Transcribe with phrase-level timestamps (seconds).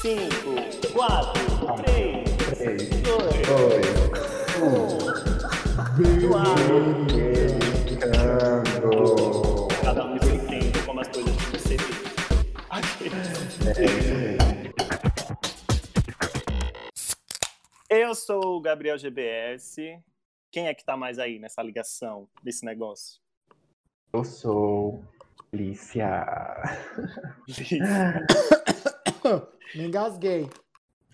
[0.00, 1.32] 5, 4,
[1.84, 2.24] 3,
[2.56, 3.04] Três, 2,
[3.46, 3.86] dois,
[4.56, 5.10] 1.
[7.86, 8.88] Ficando.
[9.84, 11.76] Cada um tempo, como as coisas têm que ser
[17.90, 20.00] Eu sou o Gabriel GBS.
[20.50, 23.20] Quem é que tá mais aí nessa ligação desse negócio?
[24.14, 25.04] Eu sou
[25.52, 26.24] Lícia.
[29.74, 30.48] Me engasguei.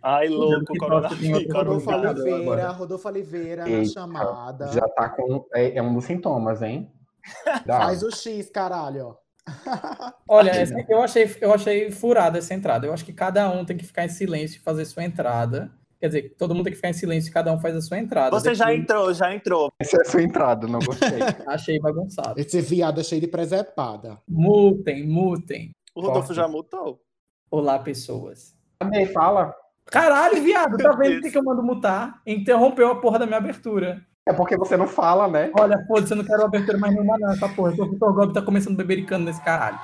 [0.03, 1.53] Ai, louco, coronavírus.
[1.53, 2.69] Rodolfo Oliveira.
[2.71, 4.69] Rodolfo Oliveira na chamada.
[4.73, 5.45] Já tá com.
[5.55, 6.91] É, é um dos sintomas, hein?
[7.67, 7.79] Dá.
[7.81, 9.17] Faz o X, caralho.
[10.29, 12.87] Olha, essa- eu achei, eu achei furada essa entrada.
[12.87, 15.71] Eu acho que cada um tem que ficar em silêncio e fazer sua entrada.
[15.99, 17.99] Quer dizer, todo mundo tem que ficar em silêncio e cada um faz a sua
[17.99, 18.31] entrada.
[18.39, 19.73] Você já Depois- entrou, já entrou.
[19.81, 21.19] Essa é a sua entrada, não gostei.
[21.47, 22.39] Achei bagunçado.
[22.39, 24.19] Esse viado é cheio de presepada.
[24.29, 25.71] Mutem, mutem.
[25.95, 26.37] O Rodolfo Forte.
[26.37, 27.01] já mutou.
[27.49, 28.57] Olá, pessoas.
[28.81, 29.07] Cadê?
[29.07, 29.55] Fala.
[29.87, 32.21] Caralho, viado, tá vendo que que eu mando mutar?
[32.27, 34.05] Interrompeu a porra da minha abertura.
[34.27, 35.53] É porque você não fala, né?
[35.57, 37.73] Olha, foda-se, eu não quero abertura mais nenhuma, não, essa porra.
[37.79, 39.79] O Vitor Gobi tá começando bebericando nesse caralho.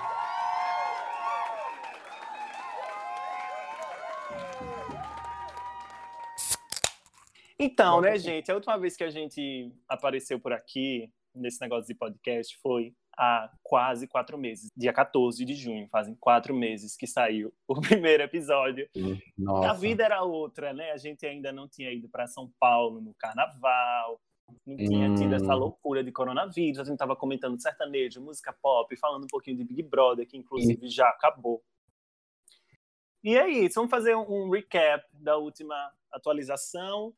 [7.57, 11.95] Então, né, gente, a última vez que a gente apareceu por aqui, nesse negócio de
[11.95, 14.71] podcast, foi há quase quatro meses.
[14.77, 18.89] Dia 14 de junho, fazem quatro meses que saiu o primeiro episódio.
[19.37, 19.71] Nossa.
[19.71, 20.93] A vida era outra, né?
[20.93, 24.21] A gente ainda não tinha ido para São Paulo no carnaval,
[24.67, 25.15] não tinha Hum.
[25.15, 26.79] tido essa loucura de coronavírus.
[26.79, 30.89] A gente estava comentando sertanejo, música pop, falando um pouquinho de Big Brother, que inclusive
[30.89, 31.63] já acabou.
[33.25, 35.75] E é isso, vamos fazer um recap da última
[36.11, 37.15] atualização.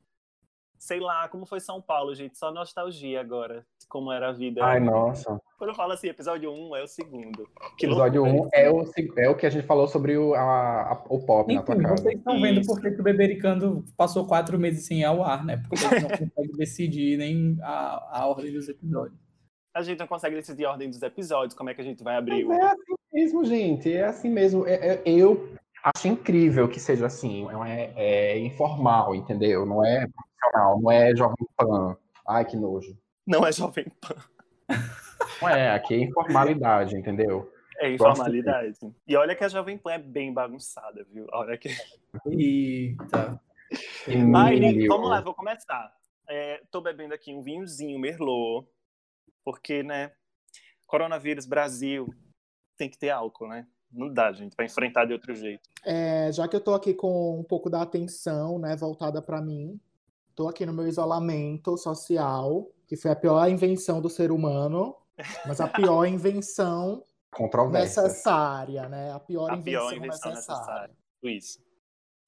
[0.78, 2.36] Sei lá, como foi São Paulo, gente?
[2.36, 4.62] Só nostalgia agora, de como era a vida.
[4.62, 5.40] Ai, nossa.
[5.56, 7.48] Quando eu falo assim, episódio 1 é o segundo.
[7.78, 8.48] Que Episódio loucura.
[8.48, 8.84] 1 é o,
[9.16, 11.84] é o que a gente falou sobre o, a- a- o pop na tua Enfim,
[11.84, 12.02] casa.
[12.02, 15.56] vocês estão vendo por que o Bebericando passou quatro meses sem ir ao ar, né?
[15.66, 19.18] Porque eles não conseguem decidir nem a, a ordem dos episódios.
[19.74, 22.16] A gente não consegue decidir a ordem dos episódios, como é que a gente vai
[22.16, 23.92] abrir Mas o é assim mesmo, gente.
[23.92, 24.66] É assim mesmo.
[24.66, 25.48] É- é- eu
[25.82, 27.44] acho incrível que seja assim.
[27.44, 29.64] Não é, é informal, entendeu?
[29.64, 30.06] Não é
[30.44, 31.96] profissional, não é jovem pan.
[32.26, 32.96] Ai, que nojo.
[33.26, 34.16] Não é Jovem Pan,
[35.40, 37.50] Não é, aqui é informalidade, entendeu?
[37.78, 38.78] é informalidade.
[39.06, 41.26] E olha que a Jovem Pan é bem bagunçada, viu?
[41.32, 41.68] Olha que...
[42.26, 43.40] Eita.
[44.06, 44.58] Emílio.
[44.58, 45.92] gente, vamos lá, vou começar.
[46.28, 48.66] É, tô bebendo aqui um vinhozinho Merlot,
[49.44, 50.12] porque, né,
[50.86, 52.06] coronavírus, Brasil,
[52.76, 53.66] tem que ter álcool, né?
[53.90, 55.68] Não dá, gente, pra enfrentar de outro jeito.
[55.84, 59.80] É, já que eu tô aqui com um pouco da atenção, né, voltada para mim,
[60.34, 64.94] tô aqui no meu isolamento social, que foi a pior invenção do ser humano,
[65.46, 67.02] mas a pior invenção
[67.70, 69.12] necessária, né?
[69.12, 70.62] A pior, A invenção, pior invenção necessária.
[70.62, 70.94] necessária.
[71.22, 71.58] Isso.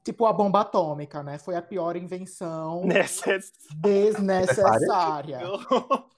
[0.05, 1.37] Tipo a bomba atômica, né?
[1.39, 3.43] Foi a pior invenção Necessário.
[3.77, 5.41] desnecessária.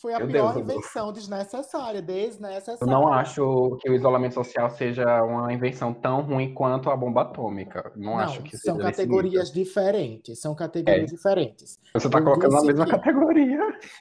[0.00, 2.78] Foi a Meu pior Deus, invenção desnecessária, desnecessária.
[2.80, 7.22] Eu não acho que o isolamento social seja uma invenção tão ruim quanto a bomba
[7.22, 7.90] atômica.
[7.96, 11.14] Não, Não, acho que são seja categorias diferentes, são categorias É.
[11.16, 11.80] diferentes.
[11.92, 13.58] Você está colocando na mesma que- categoria.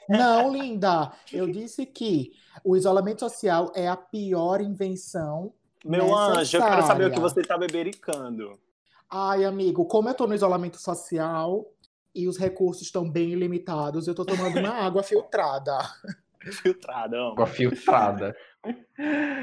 [0.07, 2.31] Não, linda, eu disse que
[2.63, 5.52] o isolamento social é a pior invenção.
[5.84, 8.52] Meu anjo, eu quero saber o que você tá bebericando.
[9.09, 11.66] Ai, amigo, como eu tô no isolamento social
[12.18, 15.78] e os recursos estão bem limitados, eu tô tomando uma água filtrada.
[16.64, 17.32] Filtradão.
[17.34, 18.36] Água filtrada.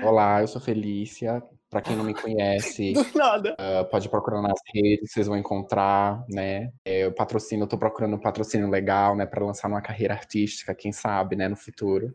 [0.03, 1.43] Olá, eu sou Felícia.
[1.69, 6.71] Para quem não me conhece, uh, pode procurar nas redes, vocês vão encontrar, né?
[6.85, 10.73] É, Eu patrocino, eu tô procurando um patrocínio legal, né, para lançar uma carreira artística,
[10.73, 12.15] quem sabe, né, no futuro.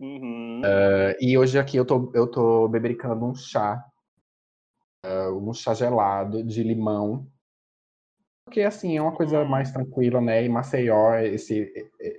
[0.00, 0.62] Uhum.
[0.62, 3.84] Uh, e hoje aqui eu tô, eu tô bebericando um chá,
[5.06, 7.26] uh, um chá gelado de limão.
[8.48, 10.42] Porque, assim, é uma coisa mais tranquila, né?
[10.42, 11.70] E Maceió, esse,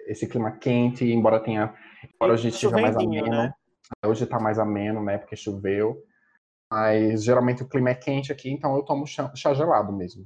[0.06, 1.74] esse clima quente, embora tenha.
[2.14, 3.36] Embora hoje esteja mais Chovendinho, ameno.
[3.36, 3.54] né?
[4.06, 5.18] Hoje tá mais ameno, né?
[5.18, 6.06] Porque choveu.
[6.72, 10.24] Mas geralmente o clima é quente aqui, então eu tomo chá, chá gelado mesmo.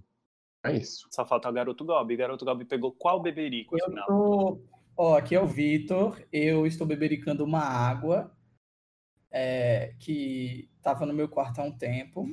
[0.65, 1.07] É isso.
[1.09, 2.17] Só falta o Garoto Gobi.
[2.17, 4.05] Garoto Gobi pegou qual beberico, Eu afinal?
[4.05, 4.61] tô.
[4.97, 6.21] Ó, aqui é o Vitor.
[6.33, 8.29] Eu estou bebericando uma água
[9.31, 12.27] é, que estava no meu quarto há um tempo,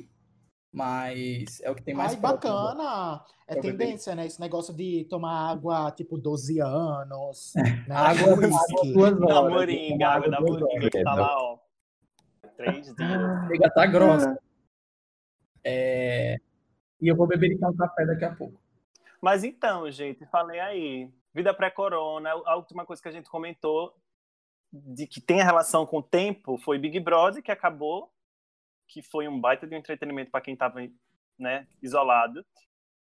[0.71, 2.53] mas é o que tem mais Ai, próximo.
[2.53, 3.25] bacana!
[3.47, 4.25] É tendência, né?
[4.25, 7.53] Esse negócio de tomar água, tipo, 12 anos.
[7.87, 7.95] Né?
[7.95, 8.93] Água, água Whisky.
[8.93, 9.53] duas Da horas.
[9.53, 11.57] moringa, água da moringa, que tá lá, ó.
[12.55, 13.47] Três dias.
[13.47, 14.39] Chega tá grossa.
[15.63, 16.37] É,
[17.01, 18.59] E eu vou bebericar um café daqui a pouco.
[19.21, 21.09] Mas então, gente, falei aí.
[21.33, 23.93] Vida pré-corona, a última coisa que a gente comentou
[24.71, 28.11] de que tem relação com o tempo foi Big Brother, que acabou,
[28.91, 30.79] que foi um baita de um entretenimento para quem estava
[31.39, 32.45] né, isolado.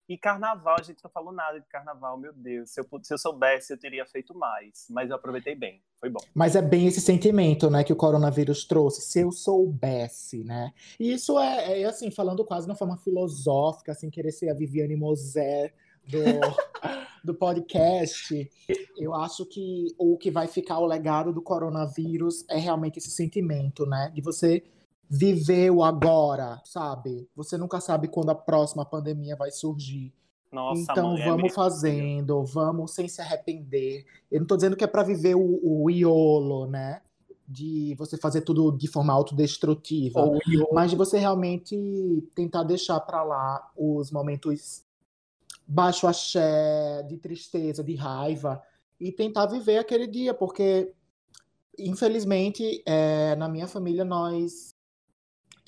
[0.06, 2.70] E carnaval, a gente não falou nada de carnaval, meu Deus.
[2.70, 4.87] Se eu, se eu soubesse, eu teria feito mais.
[4.88, 6.20] Mas eu aproveitei bem, foi bom.
[6.35, 9.02] Mas é bem esse sentimento, né, que o coronavírus trouxe.
[9.02, 10.73] Se eu soubesse, né?
[10.99, 14.55] E isso é, é assim, falando quase de uma forma filosófica, assim, querer ser a
[14.55, 15.75] Viviane Moser
[16.06, 16.19] do,
[17.23, 18.50] do podcast.
[18.96, 23.85] Eu acho que o que vai ficar o legado do coronavírus é realmente esse sentimento,
[23.85, 24.11] né?
[24.14, 24.64] De você
[25.08, 27.28] viver o agora, sabe?
[27.34, 30.12] Você nunca sabe quando a próxima pandemia vai surgir.
[30.52, 34.06] Nossa, então é vamos fazendo, vamos sem se arrepender.
[34.31, 37.02] Eu não tô dizendo que é para viver o, o iolo, né?
[37.46, 40.38] De você fazer tudo de forma autodestrutiva, Ou
[40.72, 41.76] mas de você realmente
[42.34, 44.84] tentar deixar para lá os momentos
[45.66, 48.62] baixo axé, de tristeza, de raiva
[48.99, 50.93] e tentar viver aquele dia, porque
[51.78, 54.75] infelizmente é, na minha família nós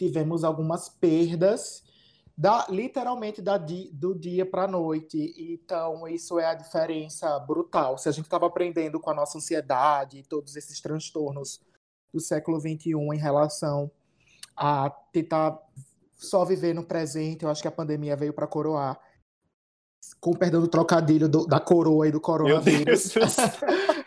[0.06, 1.82] tivemos algumas perdas
[2.36, 5.34] da, literalmente da di- do dia para a noite.
[5.36, 7.98] Então, isso é a diferença brutal.
[7.98, 11.60] Se a gente estava aprendendo com a nossa ansiedade e todos esses transtornos
[12.12, 13.90] do século XXI em relação
[14.56, 15.58] a tentar
[16.16, 18.98] só viver no presente, eu acho que a pandemia veio para coroar.
[20.18, 23.12] Com o perdão do trocadilho do- da coroa e do coronavírus.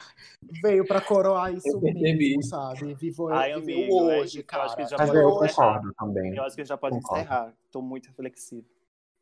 [0.62, 2.18] Veio para coroar isso Eu percebi.
[2.18, 2.94] mesmo, sabe?
[2.94, 4.88] Vivo, Ai, viver amigo, o é hoje, isso, eu acho que cara.
[4.90, 6.36] já Mas pode eu Hoje- concordo também.
[6.36, 7.22] Eu acho que a gente já pode Concordo.
[7.24, 7.54] encerrar.
[7.72, 8.66] Tô muito reflexivo.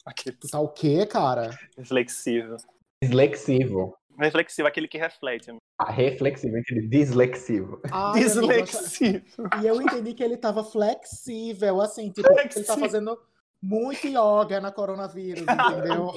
[0.05, 1.51] Aquele Tu tá o quê, cara?
[1.77, 2.57] reflexivo.
[3.03, 3.95] Dislexivo.
[4.19, 5.49] Reflexivo, aquele que reflete.
[5.49, 5.61] amigo.
[5.79, 7.79] Ah, reflexivo, aquele dislexivo.
[7.83, 9.25] Eu achava- Dislexivo.
[9.63, 12.79] E eu entendi que ele tava flexível, assim, tipo, ele tá Flexível.
[12.79, 13.19] fazendo
[13.61, 15.43] muito yoga na coronavírus,
[15.97, 16.11] entendeu?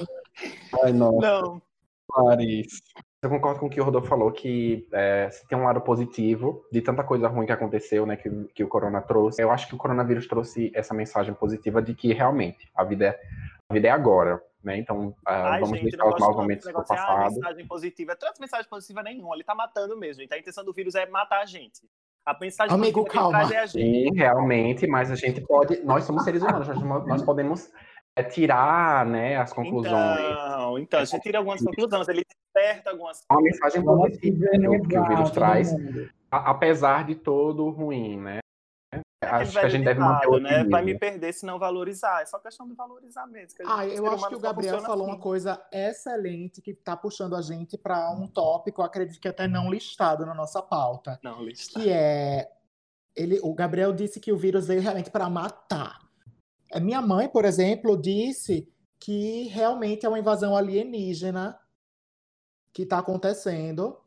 [0.83, 1.17] Ai, não.
[1.19, 1.61] Não.
[2.11, 2.81] Clarice.
[3.25, 6.63] Eu concordo com o que o Rodolfo falou, que é, se tem um lado positivo
[6.71, 9.41] de tanta coisa ruim que aconteceu, né, que, que o corona trouxe.
[9.41, 13.19] Eu acho que o coronavírus trouxe essa mensagem positiva de que realmente a vida é,
[13.67, 14.77] a vida é agora, né?
[14.77, 17.33] Então, ah, Ai, vamos gente, deixar os maus momentos desse pro negócio de, ah, passado.
[17.33, 18.11] mensagem positiva.
[18.11, 19.35] É traz mensagem positiva nenhuma.
[19.35, 20.33] Ele tá matando mesmo, gente.
[20.33, 21.81] A intenção do vírus é matar a gente.
[22.23, 23.47] A mensagem Amigo, positiva que calma.
[23.47, 24.09] traz é a gente.
[24.09, 27.71] Sim, realmente, mas a gente pode, nós somos seres humanos, nós, nós podemos
[28.15, 29.93] é, tirar, né, as conclusões.
[30.21, 32.07] Então, então, a gente tira algumas conclusões.
[32.07, 35.73] Ele desperta algumas Uma mensagem positiva viver que o, que o vírus traz,
[36.31, 38.39] a- apesar de todo o ruim, né?
[39.21, 40.63] Aquele Acho que a gente deve manter o né?
[40.65, 42.21] Vai me perder se não valorizar.
[42.21, 43.55] É só questão de valorizar mesmo.
[43.57, 45.15] que a gente- Ah, o eu acho que o Gabriel falou assim.
[45.15, 49.69] uma coisa excelente que tá puxando a gente para um tópico, acredito que até não
[49.69, 51.79] listado na nossa pauta, Não, lista.
[51.79, 52.47] que é
[53.15, 56.04] ele, o Gabriel disse que o vírus veio realmente para matar.
[56.79, 58.67] Minha mãe, por exemplo, disse
[58.99, 61.57] que realmente é uma invasão alienígena
[62.73, 63.97] que está acontecendo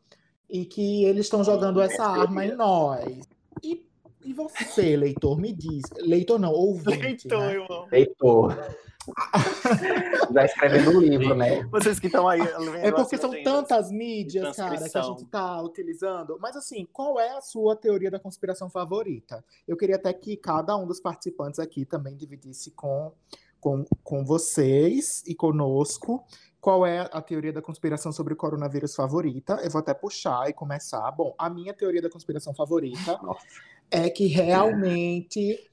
[0.49, 3.29] e que eles estão jogando essa arma em nós.
[3.63, 3.87] E,
[4.25, 5.83] e você, leitor, me diz.
[5.99, 7.29] Leitor não, ouvinte.
[7.29, 7.53] Leitor, né?
[7.55, 7.89] irmão.
[7.93, 8.77] Heitor.
[10.33, 11.65] Já escrevendo um livro, né?
[11.65, 12.41] Vocês que estão aí.
[12.83, 16.39] É porque são tantas mídias, cara, que a gente tá utilizando.
[16.41, 19.45] Mas assim, qual é a sua teoria da conspiração favorita?
[19.67, 23.13] Eu queria até que cada um dos participantes aqui também dividisse com,
[23.61, 26.25] com, com vocês e conosco
[26.61, 29.61] qual é a teoria da conspiração sobre o coronavírus favorita.
[29.63, 31.11] Eu vou até puxar e começar.
[31.13, 33.47] Bom, a minha teoria da conspiração favorita Nossa.
[33.91, 35.69] é que realmente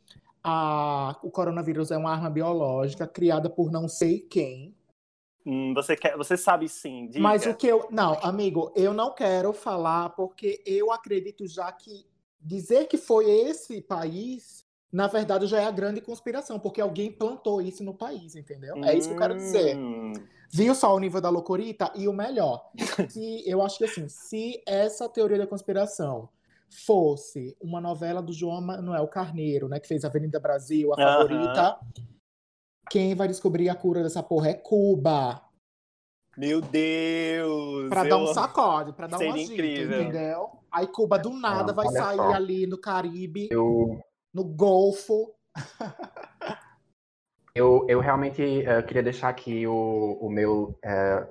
[0.48, 4.76] a, o coronavírus é uma arma biológica criada por não sei quem.
[5.44, 7.08] Hum, você, quer, você sabe sim.
[7.08, 7.20] Diga.
[7.20, 7.88] Mas o que eu.
[7.90, 12.06] Não, amigo, eu não quero falar porque eu acredito já que
[12.40, 17.60] dizer que foi esse país, na verdade, já é a grande conspiração, porque alguém plantou
[17.60, 18.76] isso no país, entendeu?
[18.84, 19.76] É isso que eu quero dizer.
[19.76, 20.14] Hum,
[20.52, 21.92] Viu só o nível da loucurita?
[21.96, 22.70] E o melhor,
[23.10, 26.30] se, eu acho que assim, se essa teoria da conspiração
[26.70, 31.80] fosse uma novela do João Manuel Carneiro, né, que fez Avenida Brasil, a favorita,
[32.90, 35.42] quem vai descobrir a cura dessa porra é Cuba.
[36.38, 37.90] Meu Deus!
[37.90, 40.02] Pra eu- dar um sacode, pra dar um Seria agito, incrível.
[40.02, 40.50] entendeu?
[40.72, 42.34] Aí Cuba do nada Não, vai sair só.
[42.34, 44.02] ali no Caribe, Eu,
[44.34, 45.34] no Golfo.
[47.54, 51.26] eu, eu realmente eh, queria deixar aqui o, o meu eh,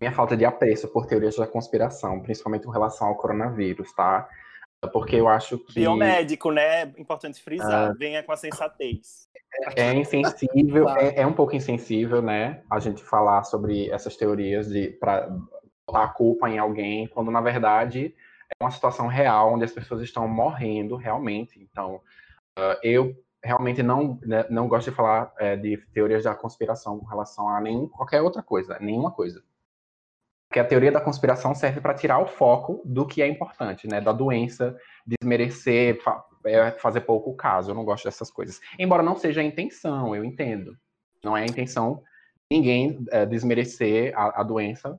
[0.00, 4.28] minha falta de apreço por teorias da conspiração, principalmente com relação ao coronavírus, tá?
[4.88, 6.82] Porque eu acho que Biomédico, né?
[6.98, 7.44] Importante Ah.
[7.44, 7.94] frisar.
[7.96, 9.28] Venha com a sensatez.
[9.76, 12.62] é insensível, é, é um pouco insensível, né?
[12.70, 15.28] A gente falar sobre essas teorias de para
[15.86, 18.14] botar a culpa em alguém, quando na verdade
[18.50, 21.60] é uma situação real onde as pessoas estão morrendo realmente.
[21.62, 22.00] Então,
[22.56, 23.14] ah, eu
[23.44, 27.60] realmente não né, não gosto de falar eh, de teorias da conspiração com relação a
[27.60, 29.42] nem qualquer outra coisa, nenhuma coisa.
[30.54, 34.00] Porque a teoria da conspiração serve para tirar o foco do que é importante, né?
[34.00, 35.98] Da doença, desmerecer,
[36.46, 37.72] é, fazer pouco caso.
[37.72, 38.60] Eu não gosto dessas coisas.
[38.78, 40.78] Embora não seja a intenção, eu entendo.
[41.24, 42.04] Não é a intenção
[42.48, 44.96] ninguém é, desmerecer a, a, doença,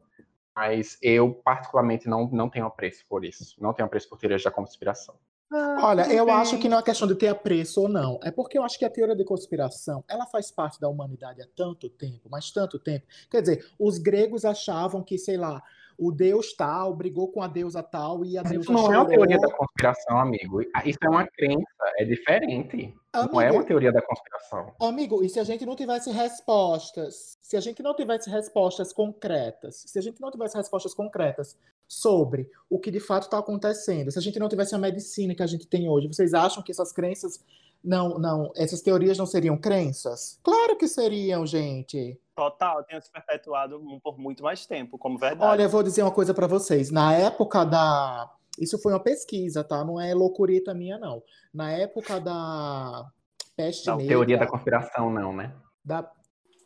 [0.54, 3.56] mas eu particularmente não, não tenho apreço por isso.
[3.58, 5.16] Não tenho apreço por teorias da conspiração.
[5.52, 6.34] Ah, Olha, eu bem.
[6.36, 8.20] acho que não é questão de ter apreço ou não.
[8.24, 11.48] É porque eu acho que a teoria da conspiração, ela faz parte da humanidade há
[11.56, 13.06] tanto tempo, mas tanto tempo.
[13.30, 15.62] Quer dizer, os gregos achavam que, sei lá,
[15.98, 18.94] o deus tal brigou com a deusa tal e a deusa Isso não chorou.
[18.94, 20.62] é uma teoria da conspiração, amigo.
[20.84, 21.66] Isso é uma crença,
[21.98, 22.94] é diferente.
[23.14, 24.74] Amigo, não é uma teoria da conspiração.
[24.82, 29.84] Amigo, e se a gente não tivesse respostas, se a gente não tivesse respostas concretas,
[29.88, 31.58] se a gente não tivesse respostas concretas
[31.88, 35.44] sobre o que de fato está acontecendo, se a gente não tivesse a medicina que
[35.44, 37.44] a gente tem hoje, vocês acham que essas crenças
[37.84, 40.40] não, não, essas teorias não seriam crenças?
[40.44, 42.20] Claro que seriam, gente.
[42.36, 45.50] Total, tenha se perpetuado por muito mais tempo, como verdade.
[45.52, 46.92] Olha, eu vou dizer uma coisa para vocês.
[46.92, 48.30] Na época da.
[48.60, 49.84] Isso foi uma pesquisa, tá?
[49.86, 51.22] Não é loucurita minha, não.
[51.54, 53.10] Na época da
[53.56, 54.10] peste não, negra.
[54.10, 55.54] Teoria da conspiração, não, né?
[55.84, 56.12] Da...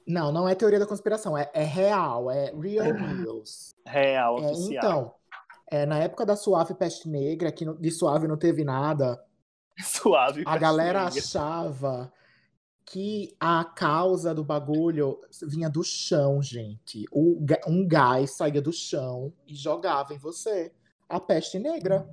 [0.09, 3.75] Não, não é teoria da conspiração, é, é real, é real news.
[3.85, 4.71] Real, é, oficial.
[4.71, 5.15] Então,
[5.69, 9.23] é, na época da suave peste negra, que de suave não teve nada.
[9.77, 10.41] Suave.
[10.47, 11.19] A galera negra.
[11.19, 12.11] achava
[12.83, 17.05] que a causa do bagulho vinha do chão, gente.
[17.11, 20.73] O, um gás saía do chão e jogava em você.
[21.07, 22.09] A peste negra.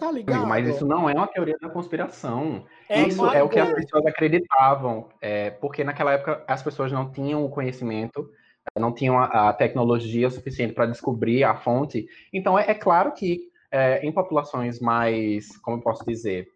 [0.00, 0.46] Tá ligado?
[0.46, 2.64] Mas isso não é uma teoria da conspiração.
[2.88, 5.10] É, isso é o que as pessoas acreditavam.
[5.20, 8.30] É, porque naquela época as pessoas não tinham o conhecimento,
[8.78, 12.08] não tinham a, a tecnologia suficiente para descobrir a fonte.
[12.32, 16.48] Então é, é claro que é, em populações mais, como eu posso dizer,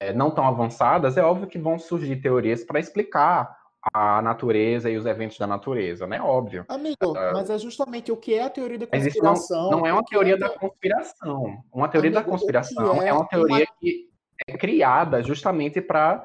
[0.00, 3.57] é, não tão avançadas, é óbvio que vão surgir teorias para explicar
[3.92, 6.20] a natureza e os eventos da natureza, né?
[6.20, 6.64] Óbvio.
[6.68, 9.22] Amigo, uh, mas é justamente o que é a teoria da conspiração.
[9.30, 10.38] Mas isso não, não é uma teoria é...
[10.38, 11.62] da conspiração.
[11.72, 13.08] Uma teoria Amigo, da conspiração é...
[13.08, 13.12] é...
[13.12, 13.76] uma teoria uma...
[13.80, 14.08] que
[14.46, 16.24] é criada justamente para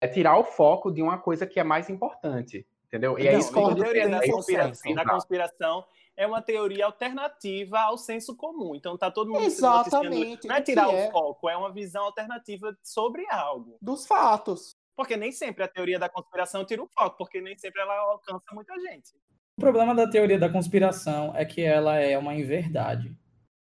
[0.00, 3.18] é, tirar o foco de uma coisa que é mais importante, entendeu?
[3.18, 5.84] E é isso que a teoria da conspiração, da conspiração
[6.16, 8.74] é uma teoria alternativa ao senso comum.
[8.74, 10.46] Então tá todo mundo Exatamente.
[10.46, 11.10] Não é tirar o é?
[11.10, 13.76] foco, é uma visão alternativa sobre algo.
[13.80, 14.76] Dos fatos.
[14.96, 18.44] Porque nem sempre a teoria da conspiração tira o foco, porque nem sempre ela alcança
[18.52, 19.14] muita gente.
[19.56, 23.16] O problema da teoria da conspiração é que ela é uma inverdade.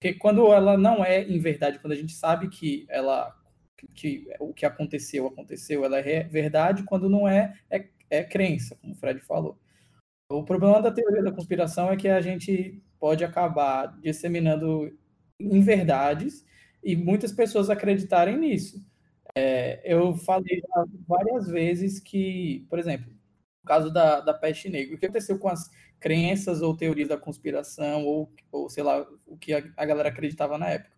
[0.00, 3.35] Porque quando ela não é inverdade, quando a gente sabe que ela
[3.94, 8.92] que o que aconteceu aconteceu, ela é verdade, quando não é, é, é crença, como
[8.92, 9.59] o Fred falou.
[10.30, 14.97] O problema da teoria da conspiração é que a gente pode acabar disseminando
[15.38, 16.44] inverdades
[16.83, 18.78] e muitas pessoas acreditarem nisso.
[19.37, 20.62] É, eu falei
[21.07, 25.49] várias vezes que, por exemplo, no caso da, da peste negra, o que aconteceu com
[25.49, 30.09] as crenças ou teorias da conspiração, ou, ou sei lá, o que a, a galera
[30.09, 30.95] acreditava na época?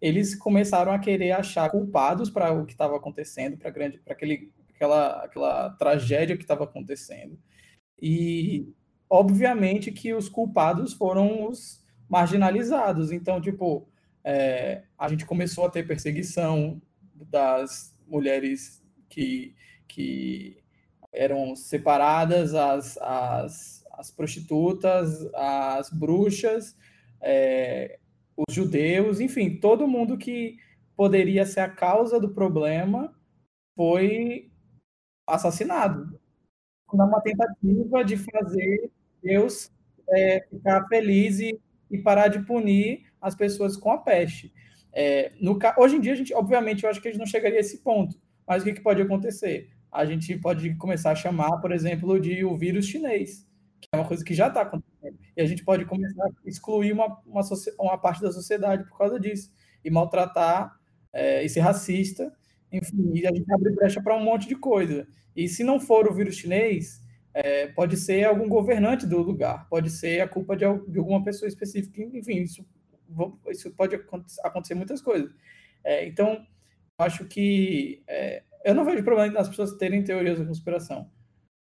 [0.00, 6.36] Eles começaram a querer achar culpados para o que estava acontecendo, para aquela, aquela tragédia
[6.36, 7.38] que estava acontecendo.
[8.00, 8.72] E,
[9.08, 13.12] obviamente, que os culpados foram os marginalizados.
[13.12, 13.88] Então, tipo,
[14.24, 16.80] é, a gente começou a ter perseguição
[17.26, 19.54] das mulheres que,
[19.86, 20.62] que
[21.12, 26.76] eram separadas, as, as, as prostitutas, as bruxas,
[27.20, 27.98] é,
[28.36, 30.56] os judeus, enfim, todo mundo que
[30.96, 33.14] poderia ser a causa do problema
[33.76, 34.50] foi
[35.26, 36.20] assassinado
[36.92, 38.90] numa tentativa de fazer
[39.22, 39.70] Deus
[40.08, 41.58] é, ficar feliz e,
[41.90, 44.52] e, parar de punir as pessoas com a peste.
[44.92, 47.58] É, no, hoje em dia, a gente, obviamente, eu acho que a gente não chegaria
[47.58, 48.16] a esse ponto,
[48.46, 49.70] mas o que, que pode acontecer?
[49.90, 53.46] A gente pode começar a chamar, por exemplo, de o vírus chinês,
[53.80, 55.18] que é uma coisa que já está acontecendo.
[55.36, 57.42] E a gente pode começar a excluir uma, uma,
[57.78, 59.52] uma parte da sociedade por causa disso,
[59.84, 60.76] e maltratar,
[61.12, 62.32] é, e ser racista,
[62.72, 65.06] enfim, e a gente abre brecha para um monte de coisa.
[65.34, 67.00] E se não for o vírus chinês,
[67.32, 71.48] é, pode ser algum governante do lugar, pode ser a culpa de, de alguma pessoa
[71.48, 72.64] específica, enfim, isso,
[73.48, 73.96] isso pode
[74.42, 75.34] acontecer muitas coisas.
[75.84, 76.46] É, então,
[76.98, 81.10] acho que é, eu não vejo problema nas pessoas terem teorias da conspiração.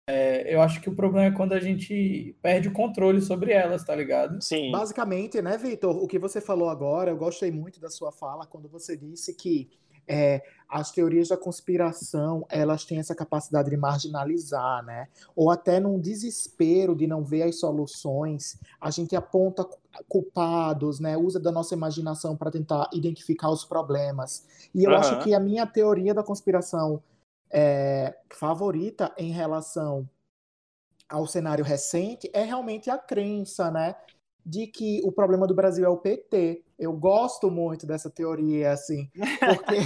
[0.08, 3.84] É, eu acho que o problema é quando a gente perde o controle sobre elas,
[3.84, 4.42] tá ligado?
[4.42, 4.72] Sim.
[4.72, 5.96] Basicamente, né, Vitor?
[6.02, 9.70] O que você falou agora, eu gostei muito da sua fala quando você disse que
[10.10, 15.06] é, as teorias da conspiração elas têm essa capacidade de marginalizar, né?
[15.36, 19.64] Ou até num desespero de não ver as soluções, a gente aponta
[20.08, 21.16] culpados, né?
[21.16, 24.68] Usa da nossa imaginação para tentar identificar os problemas.
[24.74, 24.96] E eu uhum.
[24.96, 27.00] acho que a minha teoria da conspiração
[27.48, 30.08] é, favorita em relação
[31.08, 33.94] ao cenário recente é realmente a crença, né?
[34.44, 36.64] De que o problema do Brasil é o PT.
[36.78, 39.76] Eu gosto muito dessa teoria, assim, porque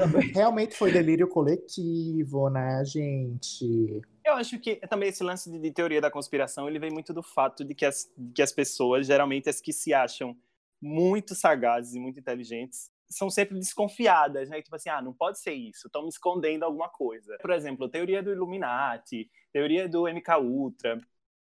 [0.34, 4.00] realmente foi delírio coletivo, né, gente?
[4.24, 7.22] Eu acho que também esse lance de, de, teoria da conspiração, ele vem muito do
[7.22, 10.36] fato de que as, de que as pessoas, geralmente as que se acham
[10.80, 14.62] muito sagazes e muito inteligentes, são sempre desconfiadas, né?
[14.62, 17.36] Tipo assim, ah, não pode ser isso, estão me escondendo alguma coisa.
[17.40, 21.00] Por exemplo, teoria do Illuminati, teoria do MK Ultra,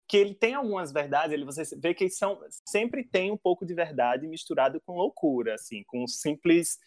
[0.09, 3.75] que ele tem algumas verdades, ele você vê que são sempre tem um pouco de
[3.75, 6.79] verdade misturado com loucura, assim, com simples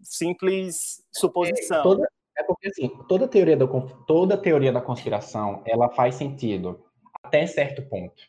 [0.00, 1.80] simples suposição.
[1.80, 2.08] É, toda,
[2.38, 3.68] é porque assim, toda teoria do
[4.06, 6.84] toda teoria da conspiração, ela faz sentido
[7.22, 8.22] até certo ponto.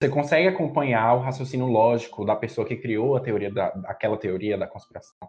[0.00, 4.56] Você consegue acompanhar o raciocínio lógico da pessoa que criou a teoria da, aquela teoria
[4.56, 5.28] da conspiração.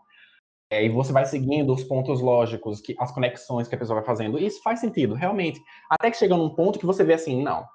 [0.72, 4.06] É, e você vai seguindo os pontos lógicos, que, as conexões que a pessoa vai
[4.06, 4.39] fazendo.
[4.39, 5.62] Isso faz sentido, realmente.
[5.89, 7.65] Até que chega num ponto que você vê assim, não,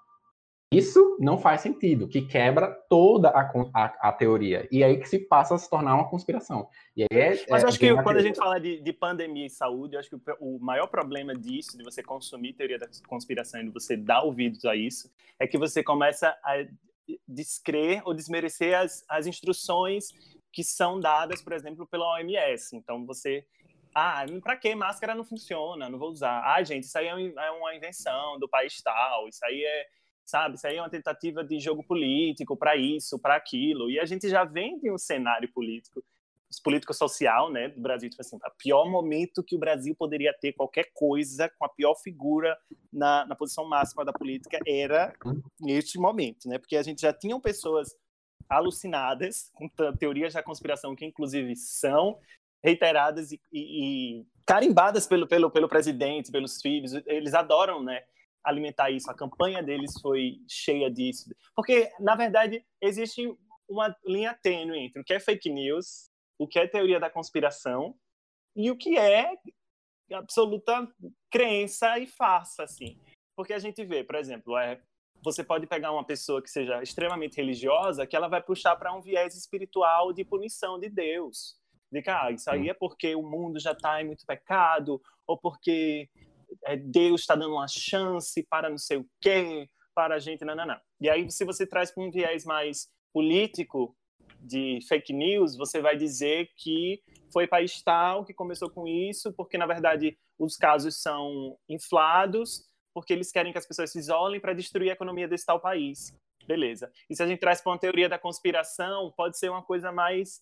[0.72, 3.40] isso não faz sentido, que quebra toda a,
[3.72, 4.66] a, a, teoria.
[4.70, 6.68] E aí que se passa a se tornar uma conspiração.
[7.12, 10.00] É, Mas eu acho que quando a gente fala de, de, pandemia e saúde, eu
[10.00, 13.70] acho que o, o, maior problema disso, de você consumir teoria da conspiração e de
[13.70, 15.08] você dar ouvidos a isso,
[15.38, 16.66] é que você começa a
[17.28, 20.08] descrer ou desmerecer as, as instruções
[20.52, 22.74] que são dadas, por exemplo, pela OMS.
[22.74, 23.46] Então você
[23.94, 25.88] ah, para que máscara não funciona?
[25.88, 26.42] Não vou usar.
[26.44, 29.26] Ah, gente, isso aí é, é uma invenção do país tal.
[29.26, 29.86] Isso aí é
[30.26, 30.56] sabe?
[30.56, 33.88] Isso aí é uma tentativa de jogo político para isso, para aquilo.
[33.88, 36.02] E a gente já vem de um cenário político,
[36.62, 40.90] político-social, né, do Brasil, tipo assim, o pior momento que o Brasil poderia ter qualquer
[40.92, 42.56] coisa com a pior figura
[42.92, 45.14] na, na posição máxima da política era
[45.60, 46.58] neste momento, né?
[46.58, 47.94] Porque a gente já tinha pessoas
[48.48, 49.68] alucinadas com
[49.98, 52.18] teorias da conspiração que inclusive são
[52.62, 58.02] reiteradas e, e, e carimbadas pelo, pelo, pelo presidente, pelos filhos, eles adoram, né?
[58.46, 59.10] Alimentar isso.
[59.10, 61.28] A campanha deles foi cheia disso.
[61.54, 63.28] Porque, na verdade, existe
[63.68, 67.94] uma linha tênue entre o que é fake news, o que é teoria da conspiração
[68.54, 69.32] e o que é
[70.12, 70.88] absoluta
[71.30, 72.98] crença e farsa, assim.
[73.36, 74.80] Porque a gente vê, por exemplo, é,
[75.22, 79.00] você pode pegar uma pessoa que seja extremamente religiosa, que ela vai puxar para um
[79.00, 81.56] viés espiritual de punição de Deus.
[81.90, 85.36] De que, ah, isso aí é porque o mundo já está em muito pecado, ou
[85.36, 86.08] porque
[86.64, 90.54] é, Deus está dando uma chance para não sei o quê, para a gente, não,
[90.54, 90.80] não, não.
[91.00, 93.96] E aí, se você traz para um viés mais político
[94.40, 99.56] de fake news, você vai dizer que foi país tal que começou com isso, porque,
[99.56, 104.52] na verdade, os casos são inflados, porque eles querem que as pessoas se isolem para
[104.52, 106.14] destruir a economia desse tal país.
[106.46, 106.92] Beleza.
[107.10, 110.40] E se a gente traz para uma teoria da conspiração, pode ser uma coisa mais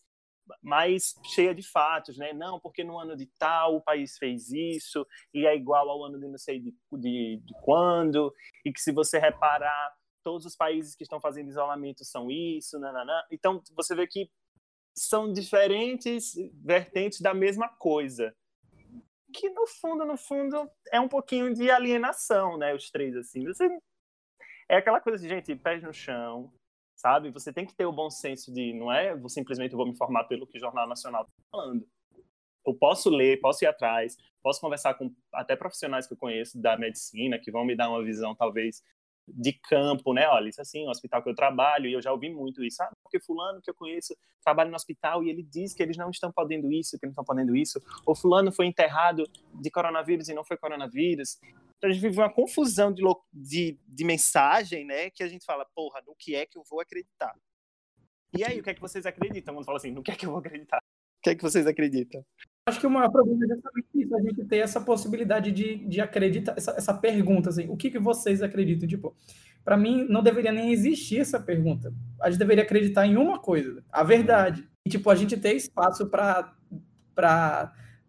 [0.62, 2.32] mais cheia de fatos, né?
[2.32, 6.18] Não, porque no ano de tal o país fez isso e é igual ao ano
[6.18, 8.32] de não sei de, de, de quando
[8.64, 13.22] e que se você reparar todos os países que estão fazendo isolamento são isso, nananã.
[13.30, 14.30] Então você vê que
[14.96, 18.34] são diferentes vertentes da mesma coisa.
[19.32, 22.72] Que no fundo, no fundo, é um pouquinho de alienação, né?
[22.74, 23.44] Os três, assim.
[23.44, 23.68] Você...
[24.68, 26.52] É aquela coisa de, gente, pés no chão,
[26.94, 27.30] sabe?
[27.30, 30.24] Você tem que ter o bom senso de, não é vou simplesmente vou me informar
[30.24, 31.86] pelo que o Jornal Nacional está falando.
[32.66, 36.76] Eu posso ler, posso ir atrás, posso conversar com até profissionais que eu conheço da
[36.78, 38.82] medicina, que vão me dar uma visão, talvez,
[39.26, 40.28] de campo, né?
[40.28, 42.90] Olha, isso assim, o hospital que eu trabalho, e eu já ouvi muito isso, ah,
[43.02, 46.30] porque fulano que eu conheço trabalha no hospital e ele diz que eles não estão
[46.30, 50.44] podendo isso, que não estão podendo isso, ou fulano foi enterrado de coronavírus e não
[50.44, 51.38] foi coronavírus.
[51.84, 55.10] Então a gente vive uma confusão de, de, de mensagem, né?
[55.10, 57.34] Que a gente fala, porra, no que é que eu vou acreditar?
[58.34, 59.54] E aí, o que é que vocês acreditam?
[59.54, 60.78] Quando fala assim, no que é que eu vou acreditar?
[60.78, 62.24] O que é que vocês acreditam?
[62.66, 66.00] Acho que o maior problema é justamente isso, a gente ter essa possibilidade de, de
[66.00, 68.88] acreditar, essa, essa pergunta, assim, o que, que vocês acreditam?
[68.88, 69.14] Tipo,
[69.62, 71.92] para mim, não deveria nem existir essa pergunta.
[72.18, 74.66] A gente deveria acreditar em uma coisa, a verdade.
[74.86, 76.50] E, tipo, a gente ter espaço para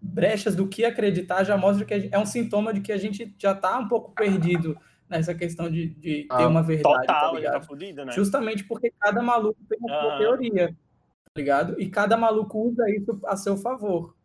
[0.06, 3.52] brechas do que acreditar já mostra que é um sintoma de que a gente já
[3.52, 4.78] está um pouco perdido
[5.10, 7.08] nessa questão de, de ter ah, uma verdade.
[7.08, 8.12] Total, tá, tá fudido, né?
[8.12, 11.80] Justamente porque cada maluco tem uma sua teoria, tá ligado?
[11.80, 14.16] E cada maluco usa isso a seu favor.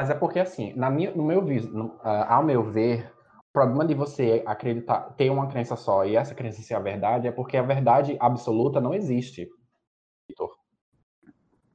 [0.00, 3.84] Mas é porque, assim, na minha, no meu, no, uh, ao meu ver, o problema
[3.84, 7.56] de você acreditar, ter uma crença só e essa crença ser a verdade é porque
[7.56, 9.48] a verdade absoluta não existe,
[10.28, 10.59] Vitor.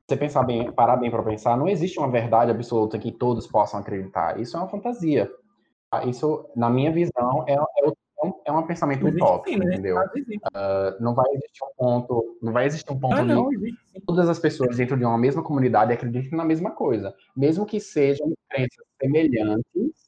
[0.08, 3.80] Você pensar bem, parar bem para pensar, não existe uma verdade absoluta que todos possam
[3.80, 4.40] acreditar.
[4.40, 5.32] Isso é uma fantasia.
[5.90, 6.06] Tá?
[6.06, 7.94] Isso, na minha visão, é, é o
[8.26, 9.74] um, é um pensamento utópico, né?
[9.74, 9.98] entendeu?
[9.98, 13.50] Uh, não vai existir um ponto, não vai existir um ponto ah, não,
[14.06, 18.34] todas as pessoas dentro de uma mesma comunidade acreditem na mesma coisa, mesmo que sejam
[18.50, 19.64] crenças semelhantes.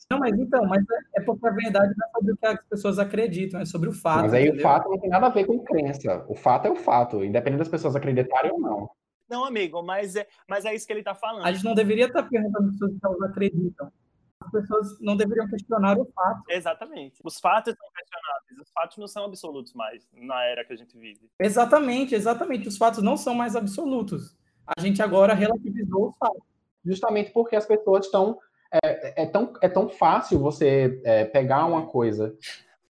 [0.09, 2.63] Não, mas então, mas é, é porque a verdade não é sobre o que as
[2.69, 4.21] pessoas acreditam, é sobre o fato.
[4.21, 4.59] Mas aí entendeu?
[4.59, 6.25] o fato não tem nada a ver com crença.
[6.29, 8.89] O fato é o fato, independente das pessoas acreditarem ou não.
[9.29, 11.45] Não, amigo, mas é, mas é isso que ele está falando.
[11.45, 13.91] A gente não deveria estar tá perguntando se as pessoas acreditam
[14.39, 16.43] As pessoas não deveriam questionar o fato.
[16.49, 17.19] Exatamente.
[17.23, 18.59] Os fatos são questionáveis.
[18.61, 21.29] Os fatos não são absolutos mais na era que a gente vive.
[21.39, 22.67] Exatamente, exatamente.
[22.67, 24.35] Os fatos não são mais absolutos.
[24.65, 26.43] A gente agora relativizou os fatos.
[26.85, 28.39] Justamente porque as pessoas estão.
[28.83, 32.37] É, é tão, é tão fácil você é, pegar uma coisa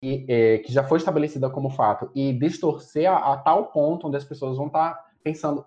[0.02, 4.16] que, é, que já foi estabelecida como fato e distorcer a, a tal ponto onde
[4.16, 5.64] as pessoas vão estar tá pensando,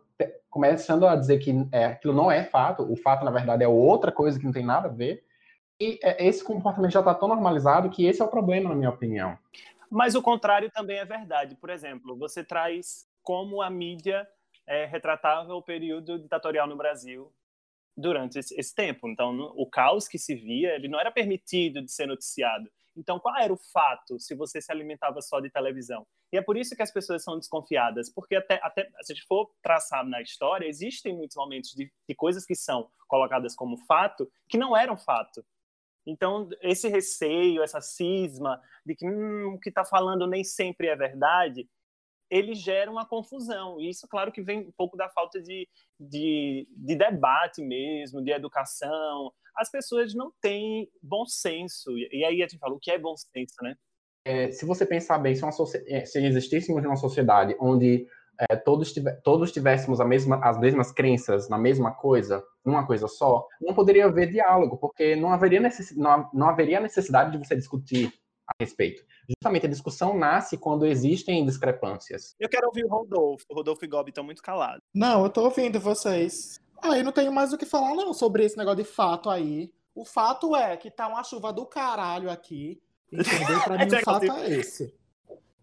[0.50, 4.12] começando a dizer que é, aquilo não é fato, o fato, na verdade, é outra
[4.12, 5.24] coisa que não tem nada a ver.
[5.80, 8.90] E é, esse comportamento já está tão normalizado que esse é o problema, na minha
[8.90, 9.38] opinião.
[9.90, 11.56] Mas o contrário também é verdade.
[11.56, 14.28] Por exemplo, você traz como a mídia
[14.66, 17.32] é, retratava o período ditatorial no Brasil
[17.96, 19.08] durante esse, esse tempo.
[19.08, 22.70] Então, o caos que se via, ele não era permitido de ser noticiado.
[22.96, 26.08] Então, qual era o fato se você se alimentava só de televisão?
[26.32, 29.28] E é por isso que as pessoas são desconfiadas, porque até, até se a gente
[29.28, 34.32] for traçar na história, existem muitos momentos de, de coisas que são colocadas como fato
[34.48, 35.46] que não eram fato.
[36.06, 40.96] Então, esse receio, essa cisma de que hum, o que está falando nem sempre é
[40.96, 41.68] verdade,
[42.30, 43.80] ele gera uma confusão.
[43.80, 45.68] E isso, claro, que vem um pouco da falta de,
[46.00, 49.32] de, de debate mesmo, de educação.
[49.58, 51.92] As pessoas não têm bom senso.
[51.98, 53.76] E aí a gente fala, o que é bom senso, né?
[54.26, 55.52] É, se você pensar bem, se, uma,
[55.88, 58.08] é, se existíssemos uma sociedade onde
[58.50, 63.74] é, todos, todos tivéssemos mesma, as mesmas crenças na mesma coisa, numa coisa só, não
[63.74, 68.12] poderia haver diálogo, porque não haveria, necess, não, não haveria necessidade de você discutir
[68.48, 69.04] a respeito.
[69.30, 72.36] Justamente a discussão nasce quando existem discrepâncias.
[72.40, 73.46] Eu quero ouvir o Rodolfo.
[73.50, 74.82] O Rodolfo e Gobi estão muito calados.
[74.94, 76.60] Não, eu tô ouvindo vocês.
[76.94, 79.74] Eu não tenho mais o que falar, não, sobre esse negócio de fato aí.
[79.94, 82.82] O fato é que tá uma chuva do caralho aqui.
[83.12, 83.62] Entendeu?
[83.64, 84.94] Pra mim, o fato é esse.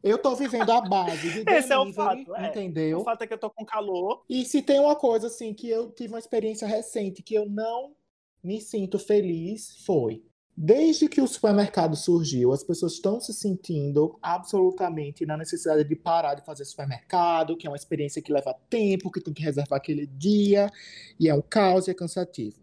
[0.03, 2.49] Eu tô vivendo a base de delivery, Esse é o fato, é.
[2.49, 2.99] entendeu?
[2.99, 4.25] O fato é que eu tô com calor.
[4.29, 7.95] E se tem uma coisa, assim, que eu tive uma experiência recente que eu não
[8.43, 15.25] me sinto feliz, foi Desde que o supermercado surgiu, as pessoas estão se sentindo absolutamente
[15.25, 19.21] na necessidade de parar de fazer supermercado, que é uma experiência que leva tempo, que
[19.21, 20.71] tem que reservar aquele dia,
[21.19, 22.61] e é um caos e é cansativo.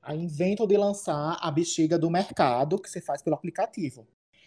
[0.00, 4.06] Aí inventam de lançar a bexiga do mercado, que você faz pelo aplicativo.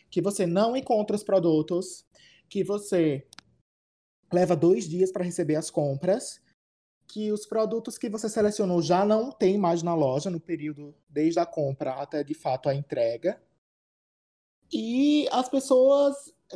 [0.10, 2.06] Que você não encontra os produtos,
[2.50, 3.28] que você
[4.32, 6.42] leva dois dias para receber as compras,
[7.12, 11.40] que os produtos que você selecionou já não tem mais na loja no período desde
[11.40, 13.42] a compra até de fato a entrega.
[14.72, 16.16] E as pessoas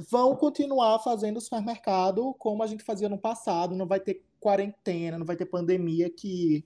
[0.09, 5.19] vão continuar fazendo o supermercado como a gente fazia no passado, não vai ter quarentena,
[5.19, 6.65] não vai ter pandemia que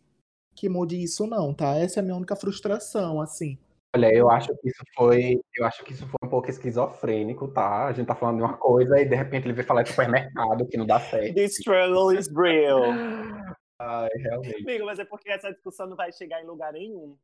[0.56, 1.78] que mude isso não, tá?
[1.78, 3.58] Essa é a minha única frustração, assim.
[3.96, 7.86] Olha, eu acho que isso foi, eu acho que isso foi um pouco esquizofrênico, tá?
[7.86, 10.68] A gente tá falando de uma coisa e de repente ele vem falar de supermercado
[10.68, 11.34] que não dá certo.
[11.34, 12.82] The struggle is real.
[13.80, 14.62] Ai, realmente.
[14.62, 17.18] Amigo, mas é porque essa discussão não vai chegar em lugar nenhum.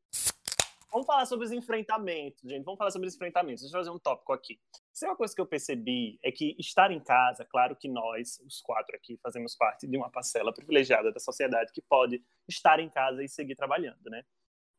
[0.90, 2.64] Vamos falar sobre os enfrentamentos, gente.
[2.64, 3.64] Vamos falar sobre os enfrentamentos.
[3.64, 4.58] Deixa eu fazer um tópico aqui.
[4.94, 8.40] Se é uma coisa que eu percebi é que estar em casa, claro que nós,
[8.46, 12.90] os quatro aqui, fazemos parte de uma parcela privilegiada da sociedade que pode estar em
[12.90, 14.24] casa e seguir trabalhando, né?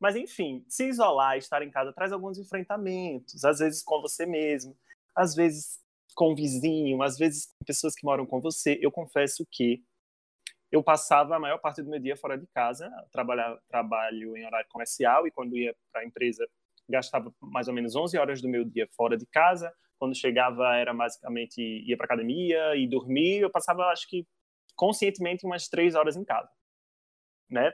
[0.01, 3.45] Mas, enfim, se isolar, estar em casa, traz alguns enfrentamentos.
[3.45, 4.75] Às vezes com você mesmo,
[5.15, 5.79] às vezes
[6.15, 8.79] com o vizinho, às vezes com pessoas que moram com você.
[8.81, 9.85] Eu confesso que
[10.71, 14.69] eu passava a maior parte do meu dia fora de casa, trabalhar, trabalho em horário
[14.69, 16.47] comercial e quando ia para a empresa
[16.89, 19.73] gastava mais ou menos 11 horas do meu dia fora de casa.
[19.99, 23.41] Quando chegava era basicamente ia para academia e dormir.
[23.41, 24.27] Eu passava, acho que
[24.75, 26.51] conscientemente umas três horas em casa,
[27.51, 27.73] né?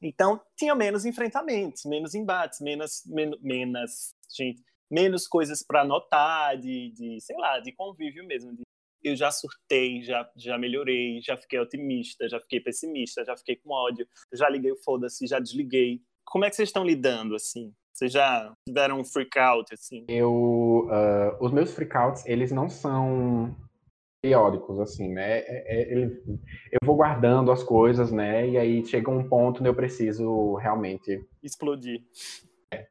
[0.00, 6.92] Então tinha menos enfrentamentos, menos embates, menos menos, menos gente, menos coisas para anotar, de,
[6.92, 8.62] de sei lá, de convívio mesmo, de
[9.02, 13.72] eu já surtei, já, já melhorei, já fiquei otimista, já fiquei pessimista, já fiquei com
[13.72, 16.00] ódio, já liguei o foda-se, já desliguei.
[16.24, 17.72] Como é que vocês estão lidando, assim?
[17.92, 20.06] Vocês já tiveram um freak out, assim?
[20.08, 23.54] Eu, uh, os meus freakouts, eles não são
[24.22, 25.38] periódicos, assim, né?
[25.40, 28.48] É, é, eu vou guardando as coisas, né?
[28.48, 31.26] E aí chega um ponto onde eu preciso realmente...
[31.42, 32.02] Explodir.
[32.72, 32.86] É,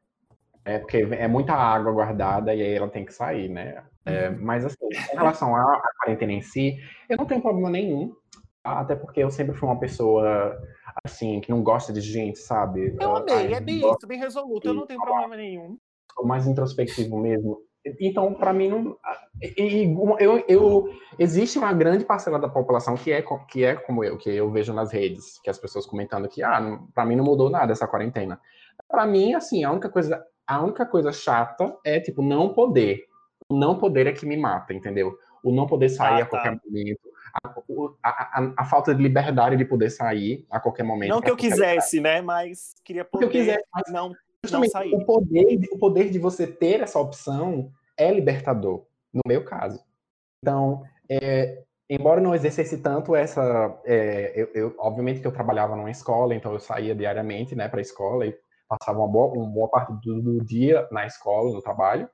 [0.64, 3.82] é porque é muita água guardada e aí ela tem que sair, né?
[4.04, 8.14] É, mas, assim, em relação à, à, quarentena em si, eu não tenho problema nenhum.
[8.62, 10.58] Até porque eu sempre fui uma pessoa,
[11.04, 12.94] assim, que não gosta de gente, sabe?
[13.00, 15.78] Eu amei, é bem isso, bem resoluto, eu não tenho problema nenhum.
[16.14, 17.58] Sou mais introspectivo mesmo.
[17.98, 18.96] Então, para mim, não.
[19.40, 24.18] E, eu, eu, existe uma grande parcela da população que é, que é como eu,
[24.18, 27.48] que eu vejo nas redes, que as pessoas comentando que, ah, para mim não mudou
[27.48, 28.38] nada essa quarentena.
[28.86, 33.06] Para mim, assim, a única coisa, a única coisa chata é, tipo, não poder
[33.50, 35.18] o não poder é que me mata, entendeu?
[35.42, 36.60] O não poder sair ah, a qualquer tá.
[36.64, 37.00] momento,
[38.02, 41.10] a, a, a, falta de liberdade de poder sair a qualquer momento.
[41.10, 42.20] Não que eu quisesse, né?
[42.20, 44.12] Mas queria poder, eu quisesse, mas não
[44.44, 44.94] Justamente, não sair.
[44.94, 49.82] O poder, o poder de você ter essa opção é libertador, no meu caso.
[50.42, 55.90] Então, é, embora não exercesse tanto essa, é, eu, eu, obviamente que eu trabalhava numa
[55.90, 58.34] escola, então eu saía diariamente, né, para a escola e
[58.68, 62.08] passava uma boa, uma boa parte do, do, dia na escola, no trabalho,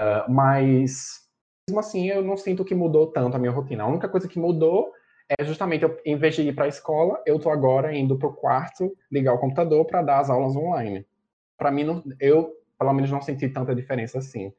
[0.00, 1.28] uh, mas
[1.68, 3.84] mesmo assim eu não sinto que mudou tanto a minha rotina.
[3.84, 4.92] A única coisa que mudou
[5.38, 8.28] é justamente eu, em vez de ir para a escola, eu tô agora indo para
[8.28, 11.06] o quarto, ligar o computador para dar as aulas online.
[11.56, 14.52] Para mim, não, eu pelo menos não senti tanta diferença assim.